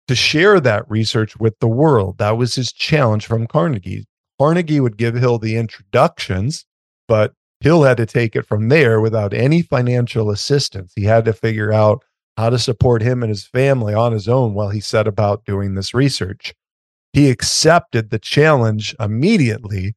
to 0.06 0.14
share 0.14 0.60
that 0.60 0.88
research 0.88 1.36
with 1.38 1.58
the 1.58 1.66
world. 1.66 2.18
That 2.18 2.36
was 2.36 2.54
his 2.54 2.72
challenge 2.72 3.26
from 3.26 3.48
Carnegie. 3.48 4.06
Carnegie 4.38 4.80
would 4.80 4.96
give 4.96 5.14
Hill 5.14 5.38
the 5.38 5.56
introductions, 5.56 6.64
but 7.08 7.32
Hill 7.62 7.84
had 7.84 7.96
to 7.98 8.06
take 8.06 8.34
it 8.36 8.46
from 8.46 8.68
there 8.68 9.00
without 9.00 9.32
any 9.32 9.62
financial 9.62 10.30
assistance. 10.30 10.92
He 10.96 11.04
had 11.04 11.24
to 11.26 11.32
figure 11.32 11.72
out 11.72 12.04
how 12.36 12.50
to 12.50 12.58
support 12.58 13.02
him 13.02 13.22
and 13.22 13.30
his 13.30 13.46
family 13.46 13.94
on 13.94 14.12
his 14.12 14.28
own 14.28 14.54
while 14.54 14.70
he 14.70 14.80
set 14.80 15.06
about 15.06 15.44
doing 15.44 15.74
this 15.74 15.94
research 15.94 16.54
he 17.12 17.28
accepted 17.28 18.10
the 18.10 18.18
challenge 18.18 18.94
immediately 18.98 19.94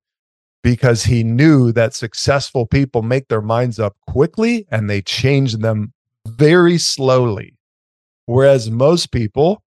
because 0.64 1.04
he 1.04 1.24
knew 1.24 1.72
that 1.72 1.94
successful 1.94 2.66
people 2.66 3.02
make 3.02 3.28
their 3.28 3.42
minds 3.42 3.80
up 3.80 3.96
quickly 4.08 4.66
and 4.70 4.90
they 4.90 5.02
change 5.02 5.54
them 5.58 5.94
very 6.28 6.78
slowly. 6.78 7.54
Whereas 8.26 8.72
most 8.72 9.12
people, 9.12 9.62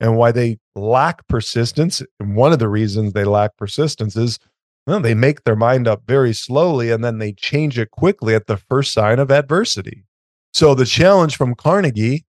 and 0.00 0.16
why 0.16 0.32
they 0.32 0.58
lack 0.74 1.26
persistence, 1.28 2.02
and 2.18 2.34
one 2.34 2.52
of 2.52 2.58
the 2.58 2.68
reasons 2.68 3.12
they 3.12 3.24
lack 3.24 3.56
persistence 3.56 4.16
is 4.16 4.38
Well, 4.86 5.00
they 5.00 5.14
make 5.14 5.44
their 5.44 5.56
mind 5.56 5.86
up 5.86 6.02
very 6.06 6.32
slowly 6.32 6.90
and 6.90 7.04
then 7.04 7.18
they 7.18 7.32
change 7.32 7.78
it 7.78 7.90
quickly 7.90 8.34
at 8.34 8.46
the 8.46 8.56
first 8.56 8.92
sign 8.92 9.18
of 9.18 9.30
adversity. 9.30 10.04
So 10.52 10.74
the 10.74 10.84
challenge 10.84 11.36
from 11.36 11.54
Carnegie 11.54 12.24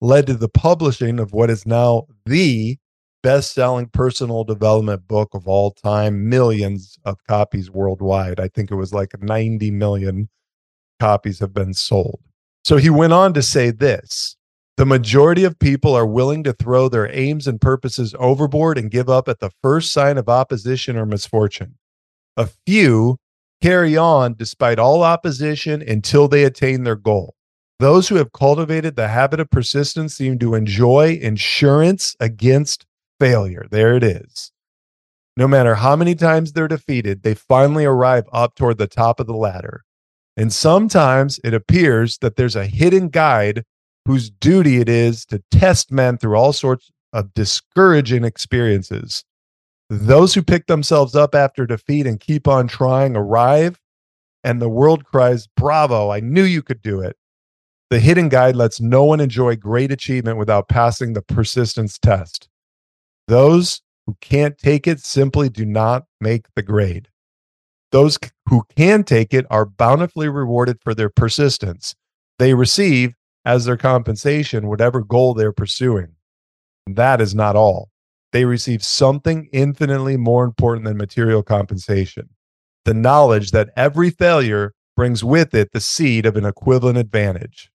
led 0.00 0.26
to 0.26 0.34
the 0.34 0.48
publishing 0.48 1.20
of 1.20 1.32
what 1.32 1.48
is 1.48 1.64
now 1.64 2.06
the 2.26 2.76
best 3.22 3.54
selling 3.54 3.86
personal 3.86 4.42
development 4.42 5.06
book 5.06 5.28
of 5.32 5.46
all 5.46 5.70
time, 5.70 6.28
millions 6.28 6.98
of 7.04 7.16
copies 7.28 7.70
worldwide. 7.70 8.40
I 8.40 8.48
think 8.48 8.70
it 8.70 8.74
was 8.74 8.92
like 8.92 9.12
90 9.22 9.70
million 9.70 10.28
copies 10.98 11.38
have 11.38 11.54
been 11.54 11.72
sold. 11.72 12.20
So 12.64 12.76
he 12.76 12.90
went 12.90 13.12
on 13.12 13.32
to 13.34 13.42
say 13.42 13.70
this 13.70 14.36
the 14.76 14.86
majority 14.86 15.44
of 15.44 15.58
people 15.58 15.94
are 15.94 16.06
willing 16.06 16.42
to 16.44 16.52
throw 16.52 16.88
their 16.88 17.10
aims 17.14 17.46
and 17.46 17.60
purposes 17.60 18.14
overboard 18.18 18.78
and 18.78 18.90
give 18.90 19.08
up 19.08 19.28
at 19.28 19.38
the 19.38 19.50
first 19.62 19.92
sign 19.92 20.18
of 20.18 20.28
opposition 20.28 20.96
or 20.96 21.06
misfortune. 21.06 21.76
A 22.36 22.48
few 22.66 23.18
carry 23.60 23.96
on 23.96 24.34
despite 24.34 24.78
all 24.78 25.02
opposition 25.02 25.82
until 25.82 26.28
they 26.28 26.44
attain 26.44 26.84
their 26.84 26.96
goal. 26.96 27.34
Those 27.78 28.08
who 28.08 28.16
have 28.16 28.32
cultivated 28.32 28.96
the 28.96 29.08
habit 29.08 29.40
of 29.40 29.50
persistence 29.50 30.14
seem 30.14 30.38
to 30.38 30.54
enjoy 30.54 31.18
insurance 31.20 32.14
against 32.20 32.86
failure. 33.18 33.66
There 33.70 33.96
it 33.96 34.04
is. 34.04 34.52
No 35.36 35.48
matter 35.48 35.76
how 35.76 35.96
many 35.96 36.14
times 36.14 36.52
they're 36.52 36.68
defeated, 36.68 37.22
they 37.22 37.34
finally 37.34 37.84
arrive 37.84 38.24
up 38.32 38.54
toward 38.54 38.78
the 38.78 38.86
top 38.86 39.18
of 39.18 39.26
the 39.26 39.34
ladder. 39.34 39.82
And 40.36 40.52
sometimes 40.52 41.40
it 41.44 41.54
appears 41.54 42.18
that 42.18 42.36
there's 42.36 42.56
a 42.56 42.66
hidden 42.66 43.08
guide 43.08 43.64
whose 44.06 44.30
duty 44.30 44.78
it 44.78 44.88
is 44.88 45.24
to 45.26 45.42
test 45.50 45.92
men 45.92 46.18
through 46.18 46.36
all 46.36 46.52
sorts 46.52 46.90
of 47.12 47.34
discouraging 47.34 48.24
experiences. 48.24 49.24
Those 49.94 50.32
who 50.32 50.42
pick 50.42 50.68
themselves 50.68 51.14
up 51.14 51.34
after 51.34 51.66
defeat 51.66 52.06
and 52.06 52.18
keep 52.18 52.48
on 52.48 52.66
trying 52.66 53.14
arrive, 53.14 53.78
and 54.42 54.58
the 54.58 54.70
world 54.70 55.04
cries, 55.04 55.46
Bravo, 55.48 56.10
I 56.10 56.18
knew 56.18 56.44
you 56.44 56.62
could 56.62 56.80
do 56.80 57.02
it. 57.02 57.14
The 57.90 58.00
hidden 58.00 58.30
guide 58.30 58.56
lets 58.56 58.80
no 58.80 59.04
one 59.04 59.20
enjoy 59.20 59.56
great 59.56 59.92
achievement 59.92 60.38
without 60.38 60.70
passing 60.70 61.12
the 61.12 61.20
persistence 61.20 61.98
test. 61.98 62.48
Those 63.28 63.82
who 64.06 64.16
can't 64.22 64.56
take 64.56 64.86
it 64.86 65.00
simply 65.00 65.50
do 65.50 65.66
not 65.66 66.06
make 66.22 66.46
the 66.56 66.62
grade. 66.62 67.08
Those 67.90 68.18
who 68.48 68.62
can 68.74 69.04
take 69.04 69.34
it 69.34 69.44
are 69.50 69.66
bountifully 69.66 70.30
rewarded 70.30 70.78
for 70.80 70.94
their 70.94 71.10
persistence. 71.10 71.94
They 72.38 72.54
receive, 72.54 73.14
as 73.44 73.66
their 73.66 73.76
compensation, 73.76 74.68
whatever 74.68 75.02
goal 75.02 75.34
they're 75.34 75.52
pursuing. 75.52 76.14
That 76.86 77.20
is 77.20 77.34
not 77.34 77.56
all. 77.56 77.91
They 78.32 78.44
receive 78.44 78.82
something 78.82 79.48
infinitely 79.52 80.16
more 80.16 80.44
important 80.44 80.86
than 80.86 80.96
material 80.96 81.42
compensation 81.42 82.30
the 82.84 82.94
knowledge 82.94 83.52
that 83.52 83.70
every 83.76 84.10
failure 84.10 84.74
brings 84.96 85.24
with 85.24 85.54
it 85.54 85.72
the 85.72 85.80
seed 85.80 86.26
of 86.26 86.36
an 86.36 86.44
equivalent 86.44 86.98
advantage. 86.98 87.70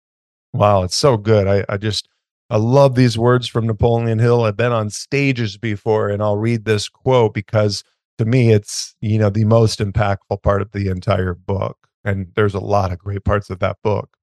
Wow, 0.53 0.83
it's 0.83 0.97
so 0.97 1.17
good. 1.17 1.47
I, 1.47 1.65
I 1.69 1.77
just, 1.77 2.09
I 2.51 2.57
love 2.57 2.95
these 2.95 3.19
words 3.19 3.47
from 3.47 3.67
Napoleon 3.67 4.19
Hill. 4.19 4.45
I've 4.45 4.57
been 4.57 4.73
on 4.73 4.91
stages 4.91 5.57
before, 5.57 6.09
and 6.09 6.23
I'll 6.23 6.37
read 6.37 6.65
this 6.65 6.89
quote 6.89 7.35
because 7.35 7.83
to 8.19 8.25
me, 8.25 8.53
it's, 8.53 8.95
you 9.01 9.19
know, 9.19 9.31
the 9.31 9.45
most 9.45 9.81
impactful 9.81 10.43
part 10.43 10.63
of 10.63 10.71
the 10.73 10.89
entire 10.89 11.35
book. 11.35 11.77
And 12.05 12.29
there's 12.37 12.55
a 12.55 12.61
lot 12.61 12.93
of 12.93 12.99
great 12.99 13.25
parts 13.25 13.51
of 13.51 13.59
that 13.61 13.79
book. 13.83 14.17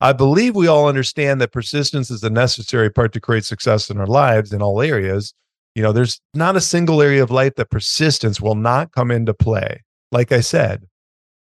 I 0.00 0.12
believe 0.12 0.56
we 0.56 0.66
all 0.66 0.88
understand 0.88 1.40
that 1.40 1.52
persistence 1.52 2.10
is 2.10 2.24
a 2.24 2.30
necessary 2.30 2.90
part 2.90 3.12
to 3.12 3.20
create 3.20 3.44
success 3.44 3.90
in 3.90 3.98
our 3.98 4.06
lives 4.06 4.52
in 4.52 4.62
all 4.62 4.80
areas. 4.80 5.34
You 5.74 5.82
know, 5.82 5.92
there's 5.92 6.20
not 6.34 6.56
a 6.56 6.60
single 6.60 7.00
area 7.00 7.22
of 7.22 7.30
life 7.30 7.54
that 7.56 7.70
persistence 7.70 8.40
will 8.40 8.54
not 8.54 8.92
come 8.92 9.10
into 9.10 9.32
play. 9.32 9.82
Like 10.10 10.30
I 10.32 10.40
said, 10.40 10.86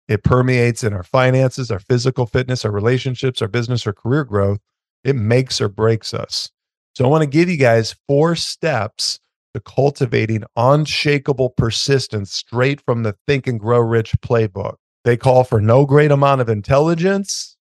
it 0.08 0.24
permeates 0.24 0.84
in 0.84 0.94
our 0.94 1.04
finances, 1.04 1.72
our 1.72 1.80
physical 1.80 2.26
fitness, 2.26 2.66
our 2.66 2.72
relationships, 2.72 3.42
our 3.42 3.48
business, 3.48 3.86
our 3.88 3.94
career 3.94 4.24
growth. 4.24 4.60
It 5.04 5.16
makes 5.16 5.62
or 5.62 5.70
breaks 5.70 6.14
us. 6.14 6.50
So 6.96 7.06
I 7.06 7.08
want 7.08 7.22
to 7.22 7.30
give 7.30 7.50
you 7.50 7.58
guys 7.58 7.96
four 8.08 8.36
steps 8.36 9.20
to 9.54 9.62
cultivating 9.62 10.44
unshakable 10.56 11.52
persistence 11.52 12.34
straight 12.34 12.82
from 12.82 13.04
the 13.04 13.16
Think 13.28 13.48
and 13.48 13.60
Grow 13.60 13.80
Rich 13.80 14.16
playbook. 14.22 14.76
They 15.06 15.18
call 15.18 15.44
for 15.44 15.62
no 15.62 15.86
great 15.86 16.12
amount 16.12 16.42
of 16.42 16.50
intelligence, 16.50 17.56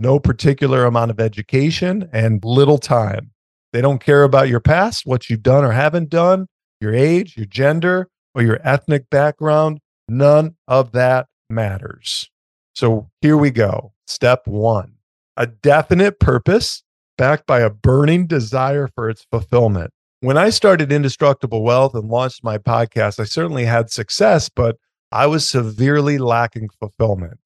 no 0.00 0.18
particular 0.18 0.84
amount 0.84 1.10
of 1.10 1.20
education, 1.20 2.08
and 2.12 2.44
little 2.44 2.78
time. 2.78 3.30
They 3.72 3.80
don't 3.80 4.02
care 4.02 4.24
about 4.24 4.48
your 4.48 4.60
past, 4.60 5.06
what 5.06 5.30
you've 5.30 5.42
done 5.42 5.64
or 5.64 5.72
haven't 5.72 6.10
done, 6.10 6.46
your 6.80 6.94
age, 6.94 7.36
your 7.36 7.46
gender, 7.46 8.08
or 8.34 8.42
your 8.42 8.58
ethnic 8.62 9.08
background. 9.10 9.80
None 10.08 10.56
of 10.66 10.92
that 10.92 11.26
matters. 11.48 12.30
So 12.74 13.10
here 13.20 13.36
we 13.36 13.50
go. 13.50 13.92
Step 14.06 14.46
one 14.46 14.94
a 15.36 15.46
definite 15.46 16.20
purpose 16.20 16.82
backed 17.16 17.46
by 17.46 17.60
a 17.60 17.70
burning 17.70 18.26
desire 18.26 18.88
for 18.94 19.08
its 19.08 19.24
fulfillment 19.30 19.92
when 20.22 20.36
I 20.36 20.50
started 20.50 20.92
Indestructible 20.92 21.62
Wealth 21.62 21.94
and 21.94 22.10
launched 22.10 22.44
my 22.44 22.58
podcast, 22.58 23.18
I 23.18 23.24
certainly 23.24 23.64
had 23.64 23.90
success, 23.90 24.50
but 24.50 24.76
I 25.10 25.26
was 25.26 25.48
severely 25.48 26.18
lacking 26.18 26.68
fulfillment. 26.78 27.40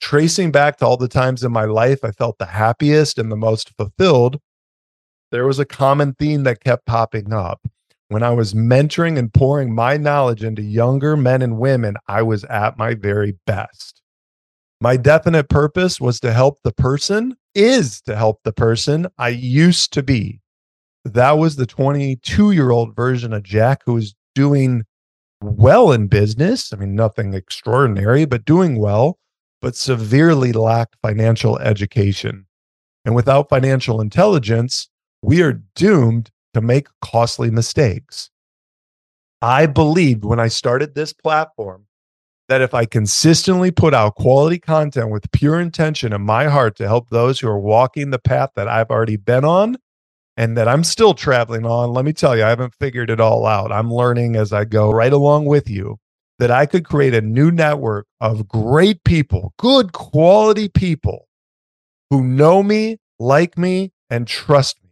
Tracing 0.00 0.52
back 0.52 0.76
to 0.76 0.86
all 0.86 0.96
the 0.96 1.08
times 1.08 1.42
in 1.42 1.50
my 1.50 1.64
life 1.64 2.04
I 2.04 2.12
felt 2.12 2.38
the 2.38 2.46
happiest 2.46 3.18
and 3.18 3.32
the 3.32 3.36
most 3.36 3.72
fulfilled, 3.76 4.38
there 5.30 5.46
was 5.46 5.58
a 5.58 5.64
common 5.64 6.14
theme 6.14 6.44
that 6.44 6.64
kept 6.64 6.86
popping 6.86 7.32
up. 7.32 7.60
When 8.08 8.22
I 8.22 8.30
was 8.30 8.54
mentoring 8.54 9.18
and 9.18 9.32
pouring 9.32 9.74
my 9.74 9.96
knowledge 9.96 10.42
into 10.42 10.62
younger 10.62 11.16
men 11.16 11.42
and 11.42 11.58
women, 11.58 11.96
I 12.08 12.22
was 12.22 12.44
at 12.44 12.78
my 12.78 12.94
very 12.94 13.36
best. 13.46 14.00
My 14.80 14.96
definite 14.96 15.48
purpose 15.48 16.00
was 16.00 16.20
to 16.20 16.32
help 16.32 16.60
the 16.62 16.72
person, 16.72 17.36
is 17.54 18.00
to 18.02 18.16
help 18.16 18.40
the 18.44 18.52
person 18.52 19.08
I 19.18 19.28
used 19.28 19.92
to 19.94 20.02
be 20.02 20.40
that 21.14 21.32
was 21.32 21.56
the 21.56 21.66
22 21.66 22.52
year 22.52 22.70
old 22.70 22.94
version 22.94 23.32
of 23.32 23.42
Jack 23.42 23.82
who 23.84 23.94
was 23.94 24.14
doing 24.34 24.84
well 25.40 25.92
in 25.92 26.08
business. 26.08 26.72
I 26.72 26.76
mean, 26.76 26.94
nothing 26.94 27.34
extraordinary, 27.34 28.24
but 28.24 28.44
doing 28.44 28.78
well, 28.78 29.18
but 29.60 29.76
severely 29.76 30.52
lacked 30.52 30.96
financial 31.02 31.58
education. 31.58 32.46
And 33.04 33.14
without 33.14 33.48
financial 33.48 34.00
intelligence, 34.00 34.88
we 35.22 35.42
are 35.42 35.62
doomed 35.74 36.30
to 36.54 36.60
make 36.60 36.88
costly 37.00 37.50
mistakes. 37.50 38.30
I 39.40 39.66
believed 39.66 40.24
when 40.24 40.40
I 40.40 40.48
started 40.48 40.94
this 40.94 41.12
platform 41.12 41.86
that 42.48 42.62
if 42.62 42.74
I 42.74 42.86
consistently 42.86 43.70
put 43.70 43.94
out 43.94 44.14
quality 44.14 44.58
content 44.58 45.10
with 45.10 45.30
pure 45.32 45.60
intention 45.60 46.12
in 46.12 46.22
my 46.22 46.44
heart 46.46 46.76
to 46.76 46.88
help 46.88 47.10
those 47.10 47.38
who 47.38 47.48
are 47.48 47.58
walking 47.58 48.10
the 48.10 48.18
path 48.18 48.50
that 48.56 48.68
I've 48.68 48.90
already 48.90 49.16
been 49.16 49.44
on, 49.44 49.76
and 50.38 50.56
that 50.56 50.68
I'm 50.68 50.84
still 50.84 51.14
traveling 51.14 51.66
on. 51.66 51.92
Let 51.92 52.04
me 52.04 52.12
tell 52.12 52.36
you, 52.36 52.44
I 52.44 52.48
haven't 52.48 52.74
figured 52.78 53.10
it 53.10 53.20
all 53.20 53.44
out. 53.44 53.72
I'm 53.72 53.92
learning 53.92 54.36
as 54.36 54.52
I 54.52 54.64
go 54.64 54.90
right 54.92 55.12
along 55.12 55.46
with 55.46 55.68
you 55.68 55.98
that 56.38 56.52
I 56.52 56.64
could 56.64 56.84
create 56.84 57.12
a 57.12 57.20
new 57.20 57.50
network 57.50 58.06
of 58.20 58.46
great 58.46 59.02
people, 59.02 59.52
good 59.58 59.92
quality 59.92 60.68
people 60.68 61.26
who 62.10 62.22
know 62.22 62.62
me, 62.62 62.98
like 63.18 63.58
me, 63.58 63.90
and 64.08 64.28
trust 64.28 64.80
me. 64.84 64.87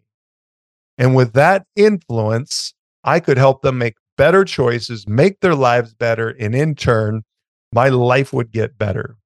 And 0.98 1.14
with 1.14 1.34
that 1.34 1.66
influence, 1.76 2.74
I 3.04 3.20
could 3.20 3.38
help 3.38 3.62
them 3.62 3.78
make 3.78 3.94
better 4.16 4.44
choices, 4.44 5.06
make 5.06 5.40
their 5.40 5.54
lives 5.54 5.94
better, 5.94 6.30
and 6.30 6.54
in 6.54 6.74
turn, 6.74 7.22
my 7.72 7.88
life 7.88 8.32
would 8.32 8.50
get 8.50 8.78
better. 8.78 9.16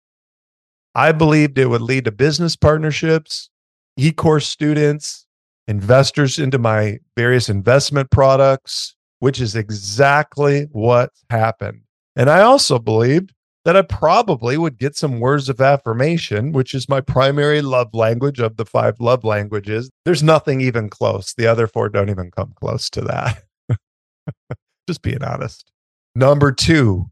I 0.94 1.12
believed 1.12 1.58
it 1.58 1.66
would 1.66 1.82
lead 1.82 2.04
to 2.06 2.12
business 2.12 2.56
partnerships, 2.56 3.48
e 3.96 4.10
course 4.12 4.48
students, 4.48 5.26
investors 5.68 6.38
into 6.38 6.58
my 6.58 6.98
various 7.16 7.48
investment 7.48 8.10
products, 8.10 8.96
which 9.20 9.40
is 9.40 9.54
exactly 9.54 10.66
what 10.72 11.10
happened. 11.30 11.82
And 12.16 12.28
I 12.28 12.42
also 12.42 12.78
believed 12.78 13.32
that 13.64 13.76
I 13.76 13.82
probably 13.82 14.56
would 14.56 14.78
get 14.78 14.96
some 14.96 15.20
words 15.20 15.48
of 15.48 15.60
affirmation, 15.60 16.52
which 16.52 16.74
is 16.74 16.88
my 16.88 17.00
primary 17.00 17.60
love 17.60 17.92
language 17.92 18.40
of 18.40 18.56
the 18.56 18.64
five 18.64 19.00
love 19.00 19.24
languages. 19.24 19.90
There's 20.04 20.22
nothing 20.22 20.60
even 20.60 20.88
close. 20.88 21.34
The 21.34 21.46
other 21.46 21.66
four 21.66 21.88
don't 21.88 22.08
even 22.08 22.30
come 22.30 22.52
close 22.58 22.88
to 22.90 23.02
that. 23.02 23.44
Just 24.88 25.02
being 25.02 25.22
honest. 25.22 25.70
Number 26.14 26.52
two, 26.52 27.10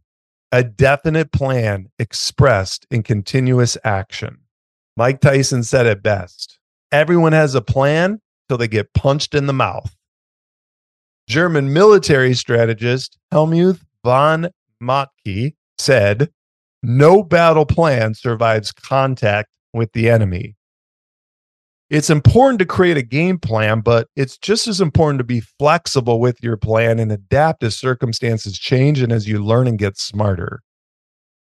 a 0.50 0.64
definite 0.64 1.32
plan 1.32 1.90
expressed 1.98 2.86
in 2.90 3.02
continuous 3.02 3.76
action. 3.84 4.38
Mike 4.96 5.20
Tyson 5.20 5.62
said 5.62 5.86
it 5.86 6.02
best 6.02 6.58
everyone 6.90 7.32
has 7.32 7.54
a 7.54 7.60
plan 7.60 8.20
till 8.48 8.58
they 8.58 8.68
get 8.68 8.94
punched 8.94 9.34
in 9.34 9.46
the 9.46 9.52
mouth. 9.52 9.94
German 11.28 11.72
military 11.72 12.32
strategist 12.32 13.18
Helmuth 13.30 13.84
von 14.02 14.48
Moltke 14.80 15.54
said, 15.76 16.30
No 16.82 17.22
battle 17.22 17.66
plan 17.66 18.14
survives 18.14 18.72
contact 18.72 19.48
with 19.72 19.92
the 19.92 20.08
enemy. 20.08 20.56
it's 21.90 22.10
important 22.10 22.58
to 22.58 22.66
create 22.66 22.98
a 22.98 23.02
game 23.02 23.38
plan, 23.38 23.80
but 23.80 24.08
it's 24.14 24.36
just 24.36 24.68
as 24.68 24.80
important 24.80 25.18
to 25.18 25.24
be 25.24 25.40
flexible 25.40 26.20
with 26.20 26.42
your 26.42 26.56
plan 26.56 26.98
and 26.98 27.10
adapt 27.10 27.62
as 27.62 27.76
circumstances 27.76 28.58
change 28.58 29.00
and 29.00 29.10
as 29.10 29.26
you 29.26 29.42
learn 29.42 29.66
and 29.66 29.78
get 29.78 29.96
smarter. 29.96 30.60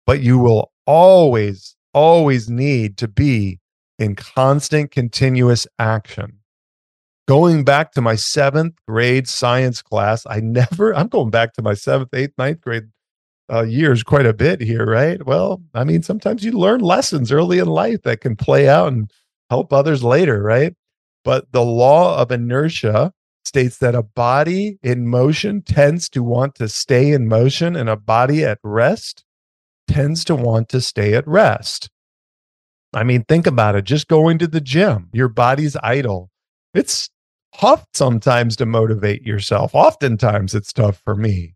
But 0.06 0.22
you 0.22 0.38
will 0.38 0.72
always, 0.86 1.76
always 1.94 2.50
need 2.50 2.98
to 2.98 3.08
be 3.08 3.60
in 3.98 4.16
constant, 4.16 4.92
continuous 4.92 5.66
action. 5.80 6.40
Going 7.26 7.64
back 7.64 7.94
to 7.94 8.02
my 8.02 8.16
seventh 8.16 8.74
grade 8.86 9.30
science 9.30 9.82
class, 9.82 10.26
I 10.30 10.42
never, 10.42 10.94
I'm 10.94 11.08
going 11.08 11.30
back 11.30 11.54
to 11.54 11.62
my 11.62 11.74
seventh, 11.74 12.14
eighth, 12.14 12.34
ninth 12.38 12.60
grade 12.60 12.90
uh, 13.52 13.64
years 13.64 14.04
quite 14.04 14.26
a 14.26 14.34
bit 14.34 14.62
here, 14.62 14.86
right? 14.86 15.24
Well, 15.26 15.62
I 15.74 15.84
mean, 15.84 16.04
sometimes 16.04 16.44
you 16.44 16.52
learn 16.54 16.82
lessons 16.82 17.32
early 17.32 17.60
in 17.60 17.68
life 17.68 18.02
that 18.04 18.22
can 18.22 18.36
play 18.36 18.68
out 18.68 18.88
and 18.94 19.12
help 19.50 19.74
others 19.74 20.04
later, 20.04 20.42
right? 20.42 20.74
But 21.24 21.52
the 21.52 21.64
law 21.64 22.18
of 22.18 22.32
inertia 22.32 23.14
states 23.46 23.78
that 23.78 23.96
a 23.96 24.04
body 24.04 24.80
in 24.82 25.08
motion 25.08 25.62
tends 25.62 26.10
to 26.10 26.24
want 26.24 26.56
to 26.56 26.70
stay 26.70 27.12
in 27.12 27.28
motion 27.28 27.76
and 27.76 27.90
a 27.90 27.98
body 27.98 28.44
at 28.44 28.60
rest 28.64 29.24
tends 29.88 30.24
to 30.26 30.36
want 30.36 30.70
to 30.70 30.82
stay 30.82 31.14
at 31.14 31.28
rest. 31.28 31.90
I 32.94 33.04
mean, 33.04 33.24
think 33.24 33.48
about 33.48 33.76
it. 33.76 33.84
Just 33.84 34.08
going 34.08 34.38
to 34.40 34.48
the 34.48 34.62
gym, 34.62 35.10
your 35.14 35.28
body's 35.28 35.76
idle. 35.84 36.30
It's 36.74 37.10
tough 37.56 37.86
sometimes 37.94 38.56
to 38.58 38.66
motivate 38.66 39.24
yourself. 39.24 39.76
Oftentimes, 39.76 40.56
it's 40.56 40.72
tough 40.72 41.02
for 41.04 41.16
me. 41.16 41.56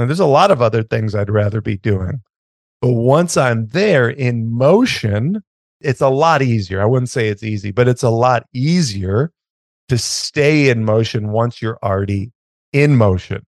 And 0.00 0.08
there's 0.08 0.18
a 0.18 0.26
lot 0.26 0.50
of 0.50 0.62
other 0.62 0.82
things 0.82 1.14
I'd 1.14 1.28
rather 1.28 1.60
be 1.60 1.76
doing. 1.76 2.22
But 2.80 2.92
once 2.92 3.36
I'm 3.36 3.66
there 3.68 4.08
in 4.08 4.50
motion, 4.50 5.42
it's 5.80 6.00
a 6.00 6.08
lot 6.08 6.40
easier. 6.40 6.80
I 6.80 6.86
wouldn't 6.86 7.10
say 7.10 7.28
it's 7.28 7.42
easy, 7.42 7.70
but 7.70 7.86
it's 7.86 8.02
a 8.02 8.10
lot 8.10 8.46
easier 8.54 9.30
to 9.88 9.98
stay 9.98 10.70
in 10.70 10.84
motion 10.84 11.32
once 11.32 11.60
you're 11.60 11.78
already 11.82 12.32
in 12.72 12.96
motion. 12.96 13.44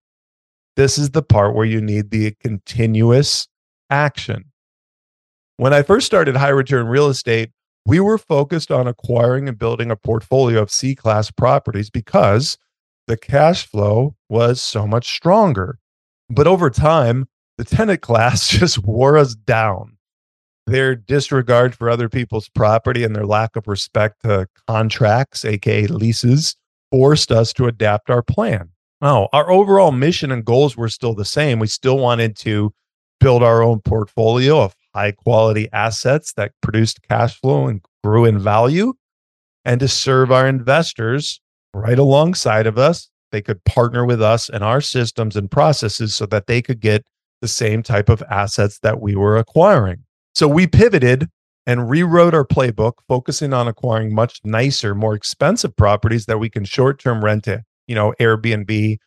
This 0.75 0.97
is 0.97 1.11
the 1.11 1.23
part 1.23 1.55
where 1.55 1.65
you 1.65 1.81
need 1.81 2.11
the 2.11 2.35
continuous 2.39 3.47
action. 3.89 4.45
When 5.57 5.73
I 5.73 5.81
first 5.81 6.05
started 6.05 6.35
high 6.35 6.49
return 6.49 6.87
real 6.87 7.07
estate, 7.07 7.51
we 7.85 7.99
were 7.99 8.17
focused 8.17 8.71
on 8.71 8.87
acquiring 8.87 9.47
and 9.47 9.57
building 9.57 9.89
a 9.89 9.95
portfolio 9.95 10.61
of 10.61 10.71
C 10.71 10.95
class 10.95 11.31
properties 11.31 11.89
because 11.89 12.57
the 13.07 13.17
cash 13.17 13.65
flow 13.65 14.15
was 14.29 14.61
so 14.61 14.87
much 14.87 15.13
stronger. 15.15 15.79
But 16.33 16.47
over 16.47 16.69
time, 16.69 17.27
the 17.57 17.63
tenant 17.63 18.01
class 18.01 18.47
just 18.49 18.83
wore 18.83 19.17
us 19.17 19.35
down 19.35 19.97
their 20.65 20.95
disregard 20.95 21.75
for 21.75 21.89
other 21.89 22.07
people's 22.07 22.49
property 22.49 23.03
and 23.03 23.15
their 23.15 23.25
lack 23.25 23.55
of 23.55 23.67
respect 23.67 24.21
to 24.23 24.47
contracts, 24.67 25.43
aka 25.43 25.87
leases, 25.87 26.55
forced 26.91 27.31
us 27.31 27.51
to 27.53 27.67
adapt 27.67 28.09
our 28.09 28.21
plan. 28.21 28.69
Now, 29.01 29.27
our 29.33 29.51
overall 29.51 29.91
mission 29.91 30.31
and 30.31 30.45
goals 30.45 30.77
were 30.77 30.87
still 30.87 31.13
the 31.13 31.25
same. 31.25 31.59
We 31.59 31.67
still 31.67 31.97
wanted 31.97 32.37
to 32.37 32.73
build 33.19 33.43
our 33.43 33.61
own 33.61 33.81
portfolio 33.81 34.61
of 34.61 34.75
high 34.95 35.11
quality 35.11 35.67
assets 35.73 36.33
that 36.33 36.53
produced 36.61 37.01
cash 37.09 37.39
flow 37.39 37.67
and 37.67 37.81
grew 38.03 38.25
in 38.25 38.39
value, 38.39 38.93
and 39.65 39.79
to 39.81 39.87
serve 39.87 40.31
our 40.31 40.47
investors 40.47 41.41
right 41.73 41.99
alongside 41.99 42.67
of 42.67 42.77
us. 42.77 43.09
They 43.33 43.41
could 43.41 43.63
partner 43.65 44.05
with 44.05 44.21
us 44.21 44.47
and 44.47 44.63
our 44.63 44.79
systems 44.79 45.35
and 45.35 45.49
processes 45.49 46.15
so 46.15 46.27
that 46.27 46.45
they 46.45 46.61
could 46.61 46.79
get 46.79 47.03
the 47.41 47.47
same 47.47 47.81
type 47.81 48.07
of 48.07 48.23
assets 48.29 48.79
that 48.83 49.01
we 49.01 49.15
were 49.15 49.37
acquiring. 49.37 50.03
So 50.35 50.47
we 50.47 50.67
pivoted 50.67 51.27
and 51.65 51.89
rewrote 51.89 52.35
our 52.35 52.45
playbook, 52.45 52.93
focusing 53.07 53.51
on 53.51 53.67
acquiring 53.67 54.13
much 54.13 54.39
nicer, 54.43 54.93
more 54.93 55.15
expensive 55.15 55.75
properties 55.75 56.27
that 56.27 56.37
we 56.37 56.47
can 56.47 56.63
short 56.63 56.99
term 56.99 57.25
rent 57.25 57.45
to, 57.45 57.63
you 57.87 57.95
know, 57.95 58.13
Airbnb 58.19 58.97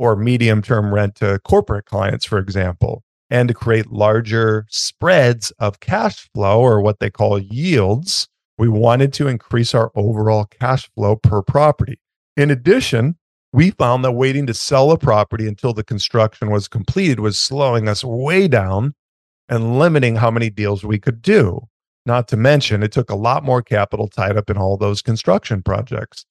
or 0.00 0.16
medium 0.16 0.62
term 0.62 0.92
rent 0.92 1.14
to 1.16 1.38
corporate 1.44 1.84
clients, 1.84 2.24
for 2.24 2.38
example, 2.38 3.04
and 3.30 3.46
to 3.48 3.54
create 3.54 3.92
larger 3.92 4.66
spreads 4.68 5.52
of 5.60 5.78
cash 5.78 6.28
flow 6.34 6.60
or 6.60 6.80
what 6.80 6.98
they 6.98 7.10
call 7.10 7.38
yields. 7.38 8.26
We 8.58 8.68
wanted 8.68 9.12
to 9.14 9.28
increase 9.28 9.74
our 9.74 9.92
overall 9.94 10.46
cash 10.46 10.90
flow 10.96 11.14
per 11.14 11.40
property. 11.40 12.00
In 12.36 12.50
addition, 12.50 13.16
we 13.52 13.70
found 13.72 14.04
that 14.04 14.12
waiting 14.12 14.46
to 14.46 14.54
sell 14.54 14.90
a 14.92 14.98
property 14.98 15.46
until 15.46 15.72
the 15.72 15.84
construction 15.84 16.50
was 16.50 16.68
completed 16.68 17.20
was 17.20 17.38
slowing 17.38 17.88
us 17.88 18.04
way 18.04 18.46
down 18.46 18.94
and 19.48 19.78
limiting 19.78 20.16
how 20.16 20.30
many 20.30 20.50
deals 20.50 20.84
we 20.84 20.98
could 20.98 21.20
do. 21.20 21.60
Not 22.06 22.28
to 22.28 22.36
mention, 22.36 22.82
it 22.82 22.92
took 22.92 23.10
a 23.10 23.16
lot 23.16 23.44
more 23.44 23.62
capital 23.62 24.08
tied 24.08 24.36
up 24.36 24.48
in 24.48 24.56
all 24.56 24.76
those 24.76 25.02
construction 25.02 25.62
projects. 25.62 26.24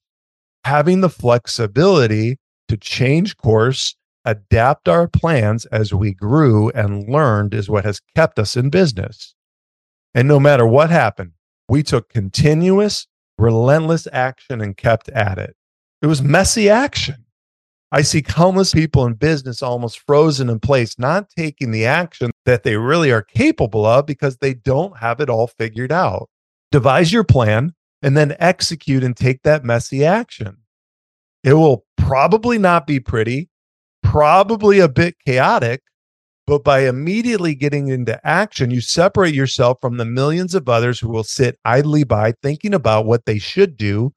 Having 0.64 1.02
the 1.02 1.10
flexibility 1.10 2.38
to 2.70 2.78
change 2.78 3.38
course, 3.38 3.96
adapt 4.26 4.88
our 4.88 5.08
plans 5.08 5.66
as 5.66 5.94
we 5.94 6.14
grew 6.14 6.70
and 6.70 7.08
learned 7.10 7.54
is 7.54 7.70
what 7.70 7.86
has 7.86 8.02
kept 8.16 8.40
us 8.40 8.56
in 8.56 8.70
business. 8.70 9.36
And 10.14 10.28
no 10.28 10.40
matter 10.40 10.66
what 10.66 10.90
happened, 10.90 11.34
we 11.68 11.84
took 11.84 12.10
continuous, 12.10 13.08
relentless 13.38 14.08
action 14.12 14.62
and 14.62 14.76
kept 14.76 15.10
at 15.10 15.38
it. 15.38 15.56
It 16.02 16.08
was 16.08 16.22
messy 16.22 16.70
action. 16.70 17.26
I 17.92 18.04
see 18.04 18.22
countless 18.22 18.74
people 18.74 19.06
in 19.06 19.14
business 19.14 19.64
almost 19.64 20.00
frozen 20.06 20.50
in 20.50 20.60
place, 20.60 21.00
not 21.00 21.30
taking 21.36 21.72
the 21.72 21.86
action 21.86 22.32
that 22.46 22.64
they 22.64 22.78
really 22.78 23.12
are 23.12 23.24
capable 23.24 23.86
of 23.86 24.06
because 24.06 24.38
they 24.38 24.54
don't 24.54 24.98
have 24.98 25.20
it 25.20 25.30
all 25.30 25.48
figured 25.48 25.92
out. 25.92 26.30
Devise 26.72 27.12
your 27.12 27.24
plan 27.24 27.74
and 28.02 28.16
then 28.16 28.36
execute 28.40 29.04
and 29.04 29.18
take 29.18 29.42
that 29.44 29.64
messy 29.64 30.06
action. 30.06 30.58
It 31.44 31.54
will 31.54 31.86
probably 31.98 32.60
not 32.60 32.86
be 32.86 33.00
pretty, 33.00 33.50
probably 34.04 34.80
a 34.80 34.88
bit 34.88 35.16
chaotic, 35.26 35.82
but 36.46 36.64
by 36.64 36.88
immediately 36.88 37.56
getting 37.56 37.88
into 37.88 38.26
action, 38.26 38.72
you 38.72 38.82
separate 38.82 39.34
yourself 39.34 39.80
from 39.82 39.98
the 39.98 40.06
millions 40.06 40.54
of 40.56 40.70
others 40.70 41.00
who 41.00 41.10
will 41.10 41.24
sit 41.24 41.60
idly 41.66 42.04
by 42.04 42.34
thinking 42.44 42.74
about 42.74 43.06
what 43.06 43.26
they 43.26 43.40
should 43.40 43.78
do, 43.78 44.14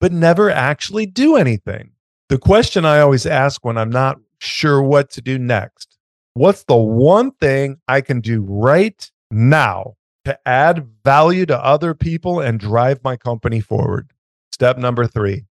but 0.00 0.12
never 0.12 0.50
actually 0.50 1.06
do 1.06 1.36
anything. 1.36 1.90
The 2.28 2.38
question 2.38 2.84
I 2.84 3.00
always 3.00 3.26
ask 3.26 3.64
when 3.64 3.78
I'm 3.78 3.90
not 3.90 4.18
sure 4.38 4.82
what 4.82 5.10
to 5.10 5.20
do 5.20 5.38
next 5.38 5.98
what's 6.38 6.64
the 6.64 6.76
one 6.76 7.32
thing 7.32 7.76
I 7.88 8.00
can 8.00 8.20
do 8.20 8.42
right 8.48 9.10
now 9.30 9.94
to 10.24 10.38
add 10.46 10.88
value 11.04 11.44
to 11.46 11.64
other 11.64 11.94
people 11.94 12.40
and 12.40 12.60
drive 12.60 13.02
my 13.02 13.16
company 13.16 13.60
forward? 13.60 14.12
Step 14.52 14.78
number 14.78 15.06
three 15.06 15.44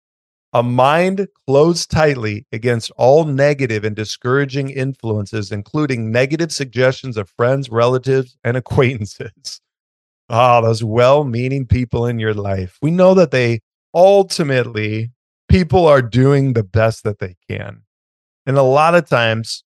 a 0.52 0.62
mind 0.62 1.26
closed 1.48 1.90
tightly 1.90 2.46
against 2.52 2.92
all 2.92 3.24
negative 3.24 3.82
and 3.82 3.96
discouraging 3.96 4.70
influences, 4.70 5.50
including 5.50 6.12
negative 6.12 6.52
suggestions 6.52 7.16
of 7.16 7.28
friends, 7.30 7.70
relatives, 7.70 8.36
and 8.44 8.56
acquaintances. 8.58 9.60
Ah, 10.30 10.58
oh, 10.58 10.62
those 10.62 10.84
well 10.84 11.24
meaning 11.24 11.66
people 11.66 12.06
in 12.06 12.20
your 12.20 12.34
life. 12.34 12.78
We 12.80 12.92
know 12.92 13.14
that 13.14 13.32
they 13.32 13.60
ultimately 13.94 15.12
people 15.48 15.86
are 15.86 16.02
doing 16.02 16.52
the 16.52 16.64
best 16.64 17.04
that 17.04 17.18
they 17.20 17.36
can. 17.48 17.82
And 18.46 18.58
a 18.58 18.62
lot 18.62 18.94
of 18.94 19.08
times 19.08 19.64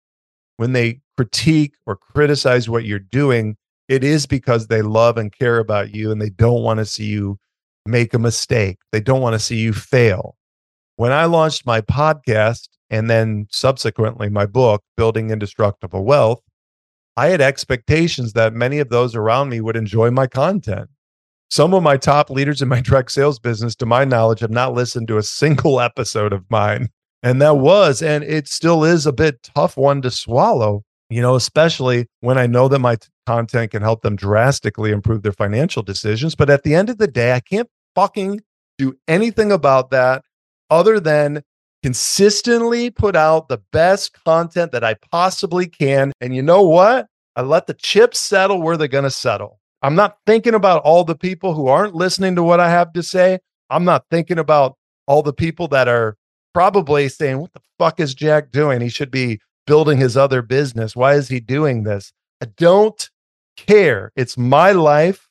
when 0.57 0.73
they 0.73 1.01
critique 1.17 1.75
or 1.85 1.95
criticize 1.95 2.69
what 2.69 2.85
you're 2.85 2.99
doing, 2.99 3.55
it 3.88 4.03
is 4.03 4.25
because 4.25 4.67
they 4.67 4.81
love 4.81 5.17
and 5.17 5.31
care 5.38 5.59
about 5.59 5.93
you 5.93 6.11
and 6.11 6.21
they 6.21 6.29
don't 6.29 6.63
want 6.63 6.79
to 6.79 6.85
see 6.85 7.05
you 7.05 7.38
make 7.85 8.13
a 8.13 8.19
mistake. 8.19 8.79
They 8.91 8.99
don't 8.99 9.21
want 9.21 9.33
to 9.33 9.39
see 9.39 9.57
you 9.57 9.73
fail. 9.73 10.35
When 10.95 11.11
I 11.11 11.25
launched 11.25 11.65
my 11.65 11.81
podcast 11.81 12.69
and 12.89 13.09
then 13.09 13.47
subsequently 13.51 14.29
my 14.29 14.45
book, 14.45 14.83
Building 14.97 15.29
Indestructible 15.29 16.03
Wealth, 16.03 16.41
I 17.17 17.27
had 17.27 17.41
expectations 17.41 18.33
that 18.33 18.53
many 18.53 18.79
of 18.79 18.89
those 18.89 19.15
around 19.15 19.49
me 19.49 19.61
would 19.61 19.77
enjoy 19.77 20.11
my 20.11 20.27
content. 20.27 20.89
Some 21.49 21.73
of 21.73 21.84
my 21.84 21.97
top 21.97 22.29
leaders 22.29 22.62
in 22.62 22.67
my 22.67 22.81
direct 22.81 23.12
sales 23.12 23.39
business, 23.39 23.75
to 23.75 23.86
my 23.86 24.05
knowledge, 24.05 24.39
have 24.39 24.51
not 24.51 24.73
listened 24.73 25.08
to 25.10 25.17
a 25.17 25.23
single 25.23 25.79
episode 25.89 26.34
of 26.34 26.45
mine. 26.49 26.89
And 27.23 27.41
that 27.41 27.58
was, 27.58 28.01
and 28.01 28.23
it 28.23 28.47
still 28.47 28.84
is 28.84 29.05
a 29.05 29.13
bit 29.13 29.41
tough 29.55 29.77
one 29.77 30.01
to 30.03 30.12
swallow, 30.12 30.84
you 31.10 31.21
know, 31.21 31.36
especially 31.36 32.08
when 32.19 32.38
I 32.38 32.45
know 32.45 32.67
that 32.67 32.79
my 32.79 32.97
t- 32.97 33.08
content 33.25 33.71
can 33.71 33.81
help 33.81 34.03
them 34.03 34.15
drastically 34.15 34.91
improve 34.91 35.23
their 35.23 35.31
financial 35.31 35.81
decisions. 35.81 36.36
But 36.36 36.51
at 36.51 36.62
the 36.63 36.75
end 36.75 36.89
of 36.89 36.99
the 36.99 37.08
day, 37.08 37.34
I 37.34 37.39
can't 37.39 37.69
fucking 37.95 38.41
do 38.77 38.95
anything 39.08 39.51
about 39.51 39.89
that 39.89 40.23
other 40.69 40.99
than 40.99 41.41
consistently 41.81 42.89
put 42.89 43.15
out 43.15 43.47
the 43.47 43.62
best 43.71 44.13
content 44.23 44.71
that 44.71 44.84
I 44.84 44.95
possibly 45.12 45.67
can. 45.67 46.12
And 46.19 46.36
you 46.36 46.41
know 46.41 46.63
what? 46.63 47.08
I 47.36 47.41
let 47.41 47.67
the 47.67 47.73
chips 47.73 48.19
settle 48.19 48.62
where 48.62 48.77
they're 48.77 48.88
going 48.88 49.03
to 49.03 49.12
settle. 49.12 49.60
I'm 49.81 49.95
not 49.95 50.17
thinking 50.25 50.53
about 50.53 50.81
all 50.83 51.03
the 51.03 51.15
people 51.15 51.53
who 51.53 51.67
aren't 51.67 51.95
listening 51.95 52.35
to 52.35 52.43
what 52.43 52.59
I 52.59 52.69
have 52.69 52.93
to 52.93 53.03
say. 53.03 53.39
I'm 53.69 53.85
not 53.85 54.05
thinking 54.09 54.39
about 54.39 54.77
all 55.07 55.21
the 55.21 55.33
people 55.33 55.67
that 55.69 55.88
are 55.88 56.17
probably 56.53 57.09
saying, 57.09 57.39
What 57.39 57.53
the 57.53 57.61
fuck 57.77 57.99
is 57.99 58.13
Jack 58.13 58.51
doing? 58.51 58.81
He 58.81 58.89
should 58.89 59.11
be 59.11 59.39
building 59.67 59.97
his 59.97 60.15
other 60.15 60.41
business. 60.41 60.95
Why 60.95 61.13
is 61.13 61.27
he 61.27 61.39
doing 61.39 61.83
this? 61.83 62.13
I 62.41 62.47
don't 62.57 63.09
care. 63.57 64.11
It's 64.15 64.38
my 64.38 64.71
life 64.71 65.27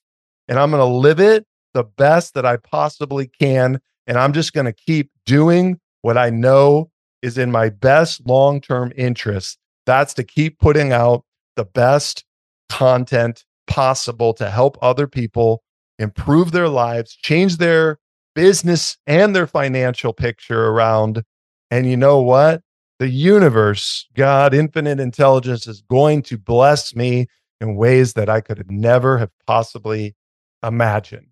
and 0.48 0.58
I'm 0.58 0.70
going 0.70 0.80
to 0.80 0.84
live 0.84 1.20
it 1.20 1.46
the 1.72 1.84
best 1.84 2.34
that 2.34 2.46
I 2.46 2.56
possibly 2.56 3.26
can. 3.26 3.80
And 4.06 4.18
I'm 4.18 4.32
just 4.32 4.52
going 4.52 4.66
to 4.66 4.72
keep 4.72 5.10
doing 5.26 5.80
what 6.02 6.18
I 6.18 6.30
know 6.30 6.90
is 7.22 7.38
in 7.38 7.50
my 7.50 7.70
best 7.70 8.26
long 8.26 8.60
term 8.60 8.92
interest. 8.96 9.58
That's 9.86 10.14
to 10.14 10.24
keep 10.24 10.58
putting 10.58 10.92
out 10.92 11.24
the 11.56 11.64
best 11.64 12.24
content 12.68 13.44
possible 13.66 14.34
to 14.34 14.50
help 14.50 14.78
other 14.82 15.06
people 15.06 15.62
improve 15.98 16.52
their 16.52 16.68
lives, 16.68 17.14
change 17.14 17.56
their 17.58 17.98
business 18.34 18.96
and 19.06 19.34
their 19.34 19.46
financial 19.46 20.12
picture 20.12 20.66
around. 20.66 21.22
And 21.70 21.88
you 21.88 21.96
know 21.96 22.20
what? 22.20 22.62
The 22.98 23.08
universe, 23.08 24.06
God, 24.14 24.54
infinite 24.54 25.00
intelligence 25.00 25.66
is 25.66 25.82
going 25.82 26.22
to 26.22 26.38
bless 26.38 26.94
me 26.94 27.26
in 27.60 27.76
ways 27.76 28.14
that 28.14 28.28
I 28.28 28.40
could 28.40 28.70
never 28.70 29.18
have 29.18 29.30
possibly 29.46 30.14
imagined. 30.62 31.26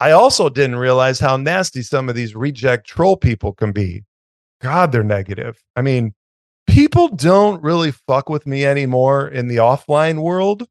I 0.00 0.10
also 0.10 0.48
didn't 0.48 0.76
realize 0.76 1.20
how 1.20 1.36
nasty 1.36 1.82
some 1.82 2.08
of 2.08 2.14
these 2.14 2.34
reject 2.34 2.86
troll 2.86 3.16
people 3.16 3.52
can 3.52 3.72
be. 3.72 4.04
God, 4.60 4.92
they're 4.92 5.04
negative. 5.04 5.62
I 5.76 5.82
mean, 5.82 6.14
people 6.66 7.08
don't 7.08 7.62
really 7.62 7.92
fuck 7.92 8.28
with 8.28 8.46
me 8.46 8.64
anymore 8.64 9.28
in 9.28 9.48
the 9.48 9.56
offline 9.56 10.22
world. 10.22 10.66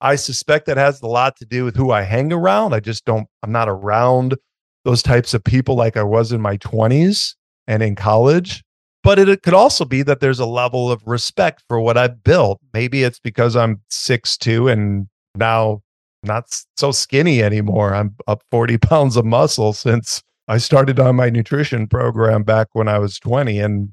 I 0.00 0.16
suspect 0.16 0.66
that 0.66 0.76
has 0.76 1.00
a 1.00 1.06
lot 1.06 1.36
to 1.36 1.46
do 1.46 1.64
with 1.64 1.76
who 1.76 1.90
I 1.90 2.02
hang 2.02 2.32
around. 2.32 2.74
I 2.74 2.80
just 2.80 3.04
don't, 3.04 3.26
I'm 3.42 3.52
not 3.52 3.68
around 3.68 4.36
those 4.84 5.02
types 5.02 5.34
of 5.34 5.42
people 5.42 5.74
like 5.74 5.96
I 5.96 6.02
was 6.02 6.32
in 6.32 6.40
my 6.40 6.56
20s 6.58 7.34
and 7.66 7.82
in 7.82 7.96
college. 7.96 8.62
But 9.02 9.18
it, 9.18 9.28
it 9.28 9.42
could 9.42 9.54
also 9.54 9.84
be 9.84 10.02
that 10.02 10.20
there's 10.20 10.40
a 10.40 10.46
level 10.46 10.90
of 10.90 11.02
respect 11.06 11.62
for 11.68 11.80
what 11.80 11.96
I've 11.96 12.24
built. 12.24 12.60
Maybe 12.72 13.04
it's 13.04 13.20
because 13.20 13.56
I'm 13.56 13.80
6'2 13.90 14.70
and 14.70 15.06
now 15.34 15.82
not 16.24 16.46
so 16.76 16.90
skinny 16.90 17.42
anymore. 17.42 17.94
I'm 17.94 18.16
up 18.26 18.42
40 18.50 18.78
pounds 18.78 19.16
of 19.16 19.24
muscle 19.24 19.72
since 19.72 20.22
I 20.48 20.58
started 20.58 21.00
on 21.00 21.16
my 21.16 21.30
nutrition 21.30 21.86
program 21.86 22.42
back 22.42 22.68
when 22.72 22.88
I 22.88 22.98
was 22.98 23.18
20. 23.18 23.58
And 23.58 23.90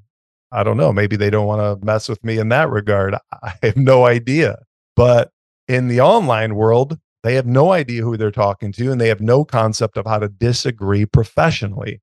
I 0.52 0.64
don't 0.64 0.78
know, 0.78 0.94
maybe 0.94 1.16
they 1.16 1.30
don't 1.30 1.48
want 1.48 1.62
to 1.62 1.86
mess 1.86 2.10
with 2.10 2.24
me 2.24 2.38
in 2.38 2.50
that 2.50 2.70
regard. 2.70 3.16
I 3.44 3.54
have 3.62 3.78
no 3.78 4.06
idea. 4.06 4.60
But 4.96 5.32
in 5.68 5.88
the 5.88 6.02
online 6.02 6.56
world, 6.56 6.98
they 7.24 7.36
have 7.36 7.46
no 7.46 7.72
idea 7.72 8.04
who 8.04 8.18
they're 8.18 8.32
talking 8.32 8.72
to 8.74 8.92
and 8.92 9.00
they 9.00 9.08
have 9.08 9.22
no 9.22 9.46
concept 9.46 9.98
of 9.98 10.06
how 10.06 10.20
to 10.20 10.28
disagree 10.28 11.06
professionally. 11.06 12.02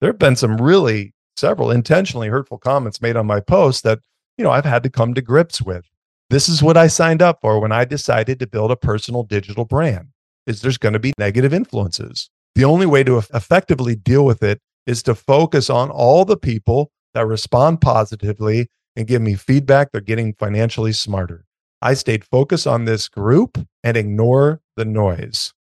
There 0.00 0.10
have 0.10 0.18
been 0.18 0.36
some 0.36 0.60
really 0.60 1.14
several 1.36 1.70
intentionally 1.70 2.28
hurtful 2.28 2.58
comments 2.58 3.00
made 3.00 3.16
on 3.16 3.26
my 3.26 3.40
post 3.40 3.84
that, 3.84 4.00
you 4.36 4.44
know, 4.44 4.50
I've 4.50 4.64
had 4.64 4.82
to 4.82 4.90
come 4.90 5.14
to 5.14 5.22
grips 5.22 5.62
with. 5.62 5.84
This 6.28 6.48
is 6.48 6.62
what 6.62 6.76
I 6.76 6.88
signed 6.88 7.22
up 7.22 7.38
for 7.40 7.60
when 7.60 7.72
I 7.72 7.84
decided 7.84 8.38
to 8.40 8.46
build 8.46 8.70
a 8.70 8.76
personal 8.76 9.22
digital 9.22 9.64
brand. 9.64 10.08
Is 10.46 10.60
there's 10.60 10.78
going 10.78 10.94
to 10.94 10.98
be 10.98 11.12
negative 11.18 11.54
influences. 11.54 12.28
The 12.56 12.64
only 12.64 12.86
way 12.86 13.04
to 13.04 13.18
effectively 13.32 13.94
deal 13.94 14.24
with 14.24 14.42
it 14.42 14.60
is 14.86 15.02
to 15.04 15.14
focus 15.14 15.70
on 15.70 15.88
all 15.88 16.24
the 16.24 16.36
people 16.36 16.90
that 17.14 17.26
respond 17.26 17.80
positively 17.80 18.68
and 18.96 19.06
give 19.06 19.22
me 19.22 19.34
feedback 19.34 19.92
they're 19.92 20.00
getting 20.00 20.34
financially 20.34 20.92
smarter. 20.92 21.44
I 21.84 21.94
stayed 21.94 22.24
focused 22.24 22.68
on 22.68 22.84
this 22.84 23.08
group 23.08 23.58
and 23.82 23.96
ignore 23.96 24.60
the 24.76 24.84
noise. 24.84 25.52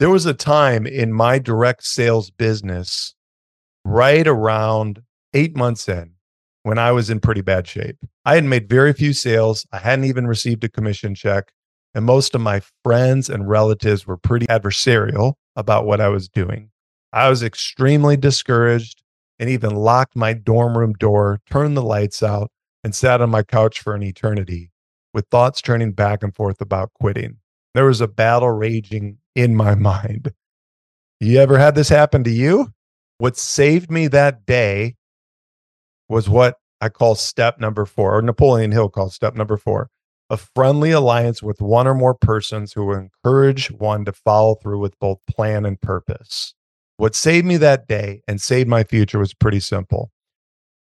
There 0.00 0.10
was 0.10 0.26
a 0.26 0.34
time 0.34 0.88
in 0.88 1.12
my 1.12 1.38
direct 1.38 1.84
sales 1.84 2.32
business, 2.32 3.14
right 3.84 4.26
around 4.26 5.02
eight 5.32 5.54
months 5.54 5.88
in, 5.88 6.14
when 6.64 6.78
I 6.78 6.90
was 6.90 7.10
in 7.10 7.20
pretty 7.20 7.42
bad 7.42 7.68
shape. 7.68 7.96
I 8.24 8.34
had 8.34 8.44
made 8.44 8.68
very 8.68 8.92
few 8.92 9.12
sales. 9.12 9.64
I 9.70 9.78
hadn't 9.78 10.06
even 10.06 10.26
received 10.26 10.64
a 10.64 10.68
commission 10.68 11.14
check. 11.14 11.52
And 11.94 12.04
most 12.04 12.34
of 12.34 12.40
my 12.40 12.60
friends 12.82 13.28
and 13.28 13.48
relatives 13.48 14.04
were 14.04 14.16
pretty 14.16 14.46
adversarial 14.46 15.34
about 15.54 15.86
what 15.86 16.00
I 16.00 16.08
was 16.08 16.28
doing. 16.28 16.70
I 17.12 17.28
was 17.28 17.44
extremely 17.44 18.16
discouraged 18.16 19.00
and 19.38 19.48
even 19.48 19.76
locked 19.76 20.16
my 20.16 20.32
dorm 20.32 20.76
room 20.76 20.94
door, 20.94 21.40
turned 21.48 21.76
the 21.76 21.84
lights 21.84 22.20
out, 22.20 22.50
and 22.82 22.96
sat 22.96 23.20
on 23.20 23.30
my 23.30 23.44
couch 23.44 23.78
for 23.78 23.94
an 23.94 24.02
eternity 24.02 24.71
with 25.14 25.26
thoughts 25.30 25.60
turning 25.60 25.92
back 25.92 26.22
and 26.22 26.34
forth 26.34 26.60
about 26.60 26.92
quitting. 26.94 27.36
There 27.74 27.86
was 27.86 28.00
a 28.00 28.08
battle 28.08 28.50
raging 28.50 29.18
in 29.34 29.54
my 29.54 29.74
mind. 29.76 30.32
You 31.20 31.38
ever 31.38 31.58
had 31.58 31.74
this 31.74 31.88
happen 31.88 32.24
to 32.24 32.30
you? 32.30 32.72
What 33.18 33.36
saved 33.36 33.90
me 33.90 34.08
that 34.08 34.44
day 34.46 34.96
was 36.08 36.28
what 36.28 36.56
I 36.80 36.88
call 36.88 37.14
step 37.14 37.60
number 37.60 37.86
four, 37.86 38.18
or 38.18 38.22
Napoleon 38.22 38.72
Hill 38.72 38.88
calls 38.88 39.14
step 39.14 39.34
number 39.34 39.56
four 39.56 39.88
a 40.32 40.36
friendly 40.38 40.90
alliance 40.90 41.42
with 41.42 41.60
one 41.60 41.86
or 41.86 41.94
more 41.94 42.14
persons 42.14 42.72
who 42.72 42.90
encourage 42.92 43.70
one 43.70 44.02
to 44.06 44.12
follow 44.12 44.54
through 44.54 44.78
with 44.78 44.98
both 44.98 45.18
plan 45.28 45.66
and 45.66 45.78
purpose. 45.78 46.54
What 46.96 47.14
saved 47.14 47.46
me 47.46 47.58
that 47.58 47.86
day 47.86 48.22
and 48.26 48.40
saved 48.40 48.66
my 48.66 48.82
future 48.82 49.18
was 49.18 49.34
pretty 49.34 49.60
simple. 49.60 50.10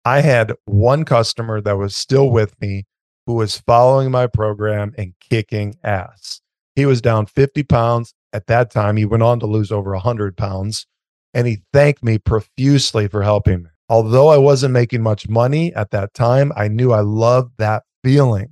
I 0.05 0.21
had 0.21 0.53
one 0.67 1.07
customer 1.07 1.63
that 1.63 1.79
was 1.79 1.97
still 1.97 2.29
with 2.29 2.61
me 2.61 2.85
who 3.31 3.37
was 3.37 3.59
following 3.59 4.11
my 4.11 4.27
program 4.27 4.93
and 4.99 5.15
kicking 5.21 5.77
ass. 5.85 6.41
He 6.75 6.85
was 6.85 7.01
down 7.01 7.27
50 7.27 7.63
pounds 7.63 8.13
at 8.33 8.49
that 8.49 8.73
time. 8.73 8.97
He 8.97 9.05
went 9.05 9.23
on 9.23 9.39
to 9.39 9.47
lose 9.47 9.71
over 9.71 9.93
100 9.93 10.37
pounds 10.37 10.85
and 11.33 11.47
he 11.47 11.63
thanked 11.73 12.03
me 12.03 12.19
profusely 12.19 13.07
for 13.07 13.23
helping 13.23 13.63
me. 13.63 13.71
Although 13.89 14.27
I 14.27 14.37
wasn't 14.37 14.73
making 14.73 15.03
much 15.03 15.29
money 15.29 15.73
at 15.77 15.93
that 15.93 16.13
time, 16.13 16.53
I 16.57 16.67
knew 16.67 16.91
I 16.91 17.03
loved 17.03 17.53
that 17.59 17.85
feeling. 18.03 18.49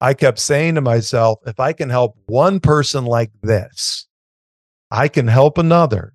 I 0.00 0.14
kept 0.14 0.38
saying 0.38 0.76
to 0.76 0.80
myself, 0.80 1.40
if 1.44 1.60
I 1.60 1.74
can 1.74 1.90
help 1.90 2.16
one 2.24 2.58
person 2.58 3.04
like 3.04 3.32
this, 3.42 4.08
I 4.90 5.08
can 5.08 5.28
help 5.28 5.58
another. 5.58 6.14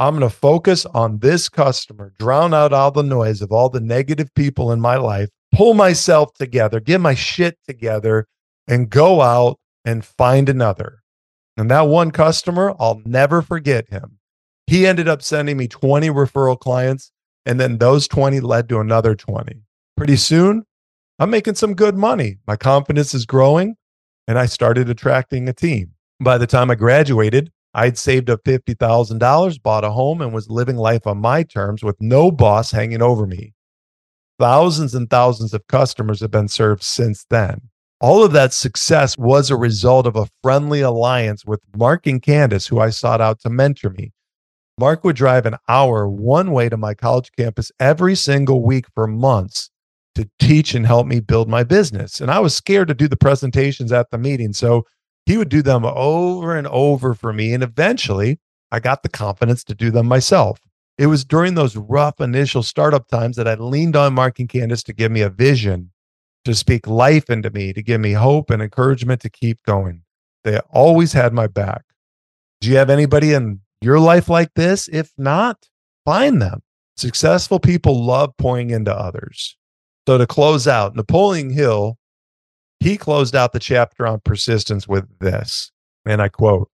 I'm 0.00 0.18
going 0.18 0.28
to 0.28 0.36
focus 0.36 0.86
on 0.86 1.20
this 1.20 1.48
customer, 1.48 2.14
drown 2.18 2.52
out 2.52 2.72
all 2.72 2.90
the 2.90 3.04
noise 3.04 3.42
of 3.42 3.52
all 3.52 3.68
the 3.68 3.80
negative 3.80 4.34
people 4.34 4.72
in 4.72 4.80
my 4.80 4.96
life, 4.96 5.28
pull 5.56 5.72
myself 5.72 6.34
together, 6.34 6.80
get 6.80 7.00
my 7.00 7.14
shit 7.14 7.58
together, 7.66 8.26
and 8.68 8.90
go 8.90 9.22
out 9.22 9.58
and 9.86 10.04
find 10.04 10.50
another. 10.50 11.02
And 11.56 11.70
that 11.70 11.88
one 11.88 12.10
customer, 12.10 12.74
I'll 12.78 13.00
never 13.06 13.40
forget 13.40 13.88
him. 13.88 14.18
He 14.66 14.86
ended 14.86 15.08
up 15.08 15.22
sending 15.22 15.56
me 15.56 15.66
20 15.66 16.10
referral 16.10 16.58
clients, 16.58 17.10
and 17.46 17.58
then 17.58 17.78
those 17.78 18.06
20 18.06 18.40
led 18.40 18.68
to 18.68 18.80
another 18.80 19.14
20. 19.14 19.62
Pretty 19.96 20.16
soon, 20.16 20.66
I'm 21.18 21.30
making 21.30 21.54
some 21.54 21.72
good 21.72 21.96
money. 21.96 22.36
My 22.46 22.56
confidence 22.56 23.14
is 23.14 23.24
growing, 23.24 23.76
and 24.28 24.38
I 24.38 24.44
started 24.44 24.90
attracting 24.90 25.48
a 25.48 25.54
team. 25.54 25.92
By 26.20 26.36
the 26.36 26.46
time 26.46 26.70
I 26.70 26.74
graduated, 26.74 27.50
I'd 27.72 27.96
saved 27.96 28.28
up 28.28 28.44
$50,000, 28.44 29.62
bought 29.62 29.84
a 29.84 29.90
home, 29.90 30.20
and 30.20 30.34
was 30.34 30.50
living 30.50 30.76
life 30.76 31.06
on 31.06 31.16
my 31.18 31.44
terms 31.44 31.82
with 31.82 31.96
no 31.98 32.30
boss 32.30 32.72
hanging 32.72 33.00
over 33.00 33.26
me. 33.26 33.54
Thousands 34.38 34.94
and 34.94 35.08
thousands 35.08 35.54
of 35.54 35.66
customers 35.66 36.20
have 36.20 36.30
been 36.30 36.48
served 36.48 36.82
since 36.82 37.24
then. 37.30 37.62
All 38.00 38.22
of 38.22 38.32
that 38.32 38.52
success 38.52 39.16
was 39.16 39.50
a 39.50 39.56
result 39.56 40.06
of 40.06 40.16
a 40.16 40.28
friendly 40.42 40.82
alliance 40.82 41.46
with 41.46 41.60
Mark 41.76 42.06
and 42.06 42.20
Candace, 42.20 42.66
who 42.66 42.78
I 42.78 42.90
sought 42.90 43.22
out 43.22 43.40
to 43.40 43.50
mentor 43.50 43.90
me. 43.90 44.12
Mark 44.78 45.04
would 45.04 45.16
drive 45.16 45.46
an 45.46 45.56
hour 45.68 46.06
one 46.06 46.52
way 46.52 46.68
to 46.68 46.76
my 46.76 46.92
college 46.92 47.30
campus 47.38 47.72
every 47.80 48.14
single 48.14 48.62
week 48.62 48.84
for 48.94 49.06
months 49.06 49.70
to 50.16 50.28
teach 50.38 50.74
and 50.74 50.86
help 50.86 51.06
me 51.06 51.20
build 51.20 51.48
my 51.48 51.64
business. 51.64 52.20
And 52.20 52.30
I 52.30 52.40
was 52.40 52.54
scared 52.54 52.88
to 52.88 52.94
do 52.94 53.08
the 53.08 53.16
presentations 53.16 53.92
at 53.92 54.10
the 54.10 54.18
meeting. 54.18 54.52
So 54.52 54.84
he 55.24 55.38
would 55.38 55.48
do 55.48 55.62
them 55.62 55.86
over 55.86 56.56
and 56.56 56.66
over 56.66 57.14
for 57.14 57.32
me. 57.32 57.54
And 57.54 57.62
eventually 57.62 58.38
I 58.70 58.80
got 58.80 59.02
the 59.02 59.08
confidence 59.08 59.64
to 59.64 59.74
do 59.74 59.90
them 59.90 60.06
myself. 60.06 60.60
It 60.98 61.06
was 61.08 61.24
during 61.24 61.54
those 61.54 61.76
rough 61.76 62.20
initial 62.20 62.62
startup 62.62 63.08
times 63.08 63.36
that 63.36 63.46
I 63.46 63.54
leaned 63.54 63.96
on 63.96 64.14
Mark 64.14 64.38
and 64.38 64.48
Candace 64.48 64.82
to 64.84 64.94
give 64.94 65.12
me 65.12 65.20
a 65.20 65.28
vision, 65.28 65.90
to 66.44 66.54
speak 66.54 66.86
life 66.86 67.28
into 67.28 67.50
me, 67.50 67.72
to 67.72 67.82
give 67.82 68.00
me 68.00 68.12
hope 68.12 68.50
and 68.50 68.62
encouragement 68.62 69.20
to 69.22 69.28
keep 69.28 69.62
going. 69.64 70.02
They 70.44 70.58
always 70.70 71.12
had 71.12 71.32
my 71.32 71.48
back. 71.48 71.84
Do 72.60 72.70
you 72.70 72.76
have 72.76 72.88
anybody 72.88 73.34
in 73.34 73.60
your 73.82 74.00
life 74.00 74.28
like 74.28 74.54
this? 74.54 74.88
If 74.88 75.12
not, 75.18 75.68
find 76.04 76.40
them. 76.40 76.62
Successful 76.96 77.60
people 77.60 78.02
love 78.02 78.34
pouring 78.38 78.70
into 78.70 78.94
others. 78.94 79.56
So 80.08 80.16
to 80.16 80.26
close 80.26 80.66
out, 80.66 80.96
Napoleon 80.96 81.50
Hill, 81.50 81.98
he 82.80 82.96
closed 82.96 83.34
out 83.34 83.52
the 83.52 83.58
chapter 83.58 84.06
on 84.06 84.20
persistence 84.20 84.88
with 84.88 85.06
this, 85.18 85.72
and 86.06 86.22
I 86.22 86.28
quote, 86.28 86.70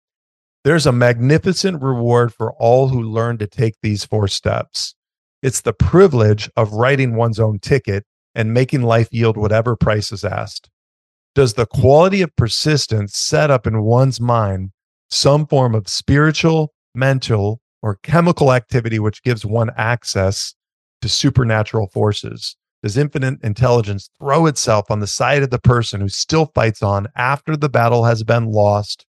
there's 0.66 0.84
a 0.84 0.90
magnificent 0.90 1.80
reward 1.80 2.34
for 2.34 2.52
all 2.54 2.88
who 2.88 3.00
learn 3.00 3.38
to 3.38 3.46
take 3.46 3.76
these 3.82 4.04
four 4.04 4.26
steps. 4.26 4.96
It's 5.40 5.60
the 5.60 5.72
privilege 5.72 6.50
of 6.56 6.72
writing 6.72 7.14
one's 7.14 7.38
own 7.38 7.60
ticket 7.60 8.04
and 8.34 8.52
making 8.52 8.82
life 8.82 9.06
yield 9.12 9.36
whatever 9.36 9.76
price 9.76 10.10
is 10.10 10.24
asked. 10.24 10.68
Does 11.36 11.54
the 11.54 11.66
quality 11.66 12.20
of 12.20 12.34
persistence 12.34 13.16
set 13.16 13.48
up 13.48 13.64
in 13.64 13.84
one's 13.84 14.20
mind 14.20 14.72
some 15.08 15.46
form 15.46 15.72
of 15.72 15.86
spiritual, 15.86 16.74
mental, 16.96 17.60
or 17.80 18.00
chemical 18.02 18.52
activity 18.52 18.98
which 18.98 19.22
gives 19.22 19.46
one 19.46 19.70
access 19.76 20.56
to 21.00 21.08
supernatural 21.08 21.86
forces? 21.94 22.56
Does 22.82 22.96
infinite 22.96 23.38
intelligence 23.44 24.10
throw 24.18 24.46
itself 24.46 24.90
on 24.90 24.98
the 24.98 25.06
side 25.06 25.44
of 25.44 25.50
the 25.50 25.60
person 25.60 26.00
who 26.00 26.08
still 26.08 26.50
fights 26.56 26.82
on 26.82 27.06
after 27.14 27.56
the 27.56 27.68
battle 27.68 28.02
has 28.02 28.24
been 28.24 28.46
lost 28.50 29.06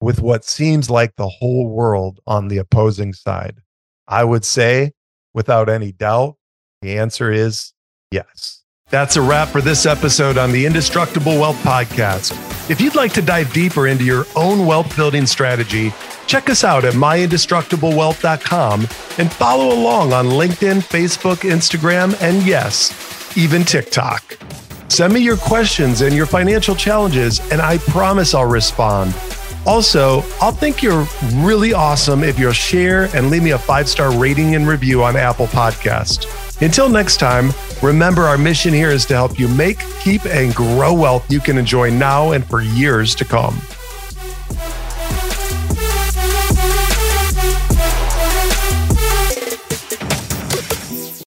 with 0.00 0.20
what 0.20 0.44
seems 0.44 0.88
like 0.90 1.16
the 1.16 1.28
whole 1.28 1.68
world 1.68 2.20
on 2.26 2.48
the 2.48 2.58
opposing 2.58 3.12
side? 3.12 3.60
I 4.06 4.24
would 4.24 4.44
say, 4.44 4.92
without 5.34 5.68
any 5.68 5.92
doubt, 5.92 6.36
the 6.82 6.98
answer 6.98 7.30
is 7.30 7.72
yes. 8.10 8.62
That's 8.90 9.16
a 9.16 9.22
wrap 9.22 9.48
for 9.48 9.60
this 9.60 9.84
episode 9.84 10.38
on 10.38 10.50
the 10.50 10.64
Indestructible 10.64 11.38
Wealth 11.38 11.58
Podcast. 11.62 12.32
If 12.70 12.80
you'd 12.80 12.94
like 12.94 13.12
to 13.14 13.22
dive 13.22 13.52
deeper 13.52 13.86
into 13.86 14.04
your 14.04 14.24
own 14.34 14.64
wealth 14.64 14.96
building 14.96 15.26
strategy, 15.26 15.92
check 16.26 16.48
us 16.48 16.64
out 16.64 16.86
at 16.86 16.94
myindestructiblewealth.com 16.94 18.80
and 19.18 19.32
follow 19.32 19.74
along 19.74 20.14
on 20.14 20.26
LinkedIn, 20.26 20.80
Facebook, 20.80 21.48
Instagram, 21.50 22.16
and 22.22 22.42
yes, 22.46 23.36
even 23.36 23.62
TikTok. 23.62 24.38
Send 24.88 25.12
me 25.12 25.20
your 25.20 25.36
questions 25.36 26.00
and 26.00 26.14
your 26.14 26.26
financial 26.26 26.74
challenges, 26.74 27.40
and 27.52 27.60
I 27.60 27.76
promise 27.78 28.34
I'll 28.34 28.46
respond. 28.46 29.14
Also, 29.68 30.24
I'll 30.40 30.50
think 30.50 30.82
you're 30.82 31.06
really 31.34 31.74
awesome 31.74 32.24
if 32.24 32.38
you'll 32.38 32.52
share 32.52 33.14
and 33.14 33.28
leave 33.28 33.42
me 33.42 33.50
a 33.50 33.58
five 33.58 33.86
star 33.86 34.18
rating 34.18 34.54
and 34.54 34.66
review 34.66 35.04
on 35.04 35.14
Apple 35.14 35.46
Podcast. 35.46 36.26
Until 36.62 36.88
next 36.88 37.18
time, 37.18 37.50
remember 37.82 38.22
our 38.22 38.38
mission 38.38 38.72
here 38.72 38.88
is 38.88 39.04
to 39.04 39.14
help 39.14 39.38
you 39.38 39.46
make, 39.46 39.80
keep, 40.00 40.24
and 40.24 40.54
grow 40.54 40.94
wealth 40.94 41.30
you 41.30 41.38
can 41.38 41.58
enjoy 41.58 41.90
now 41.90 42.32
and 42.32 42.46
for 42.46 42.62
years 42.62 43.14
to 43.16 43.26
come. 43.26 43.60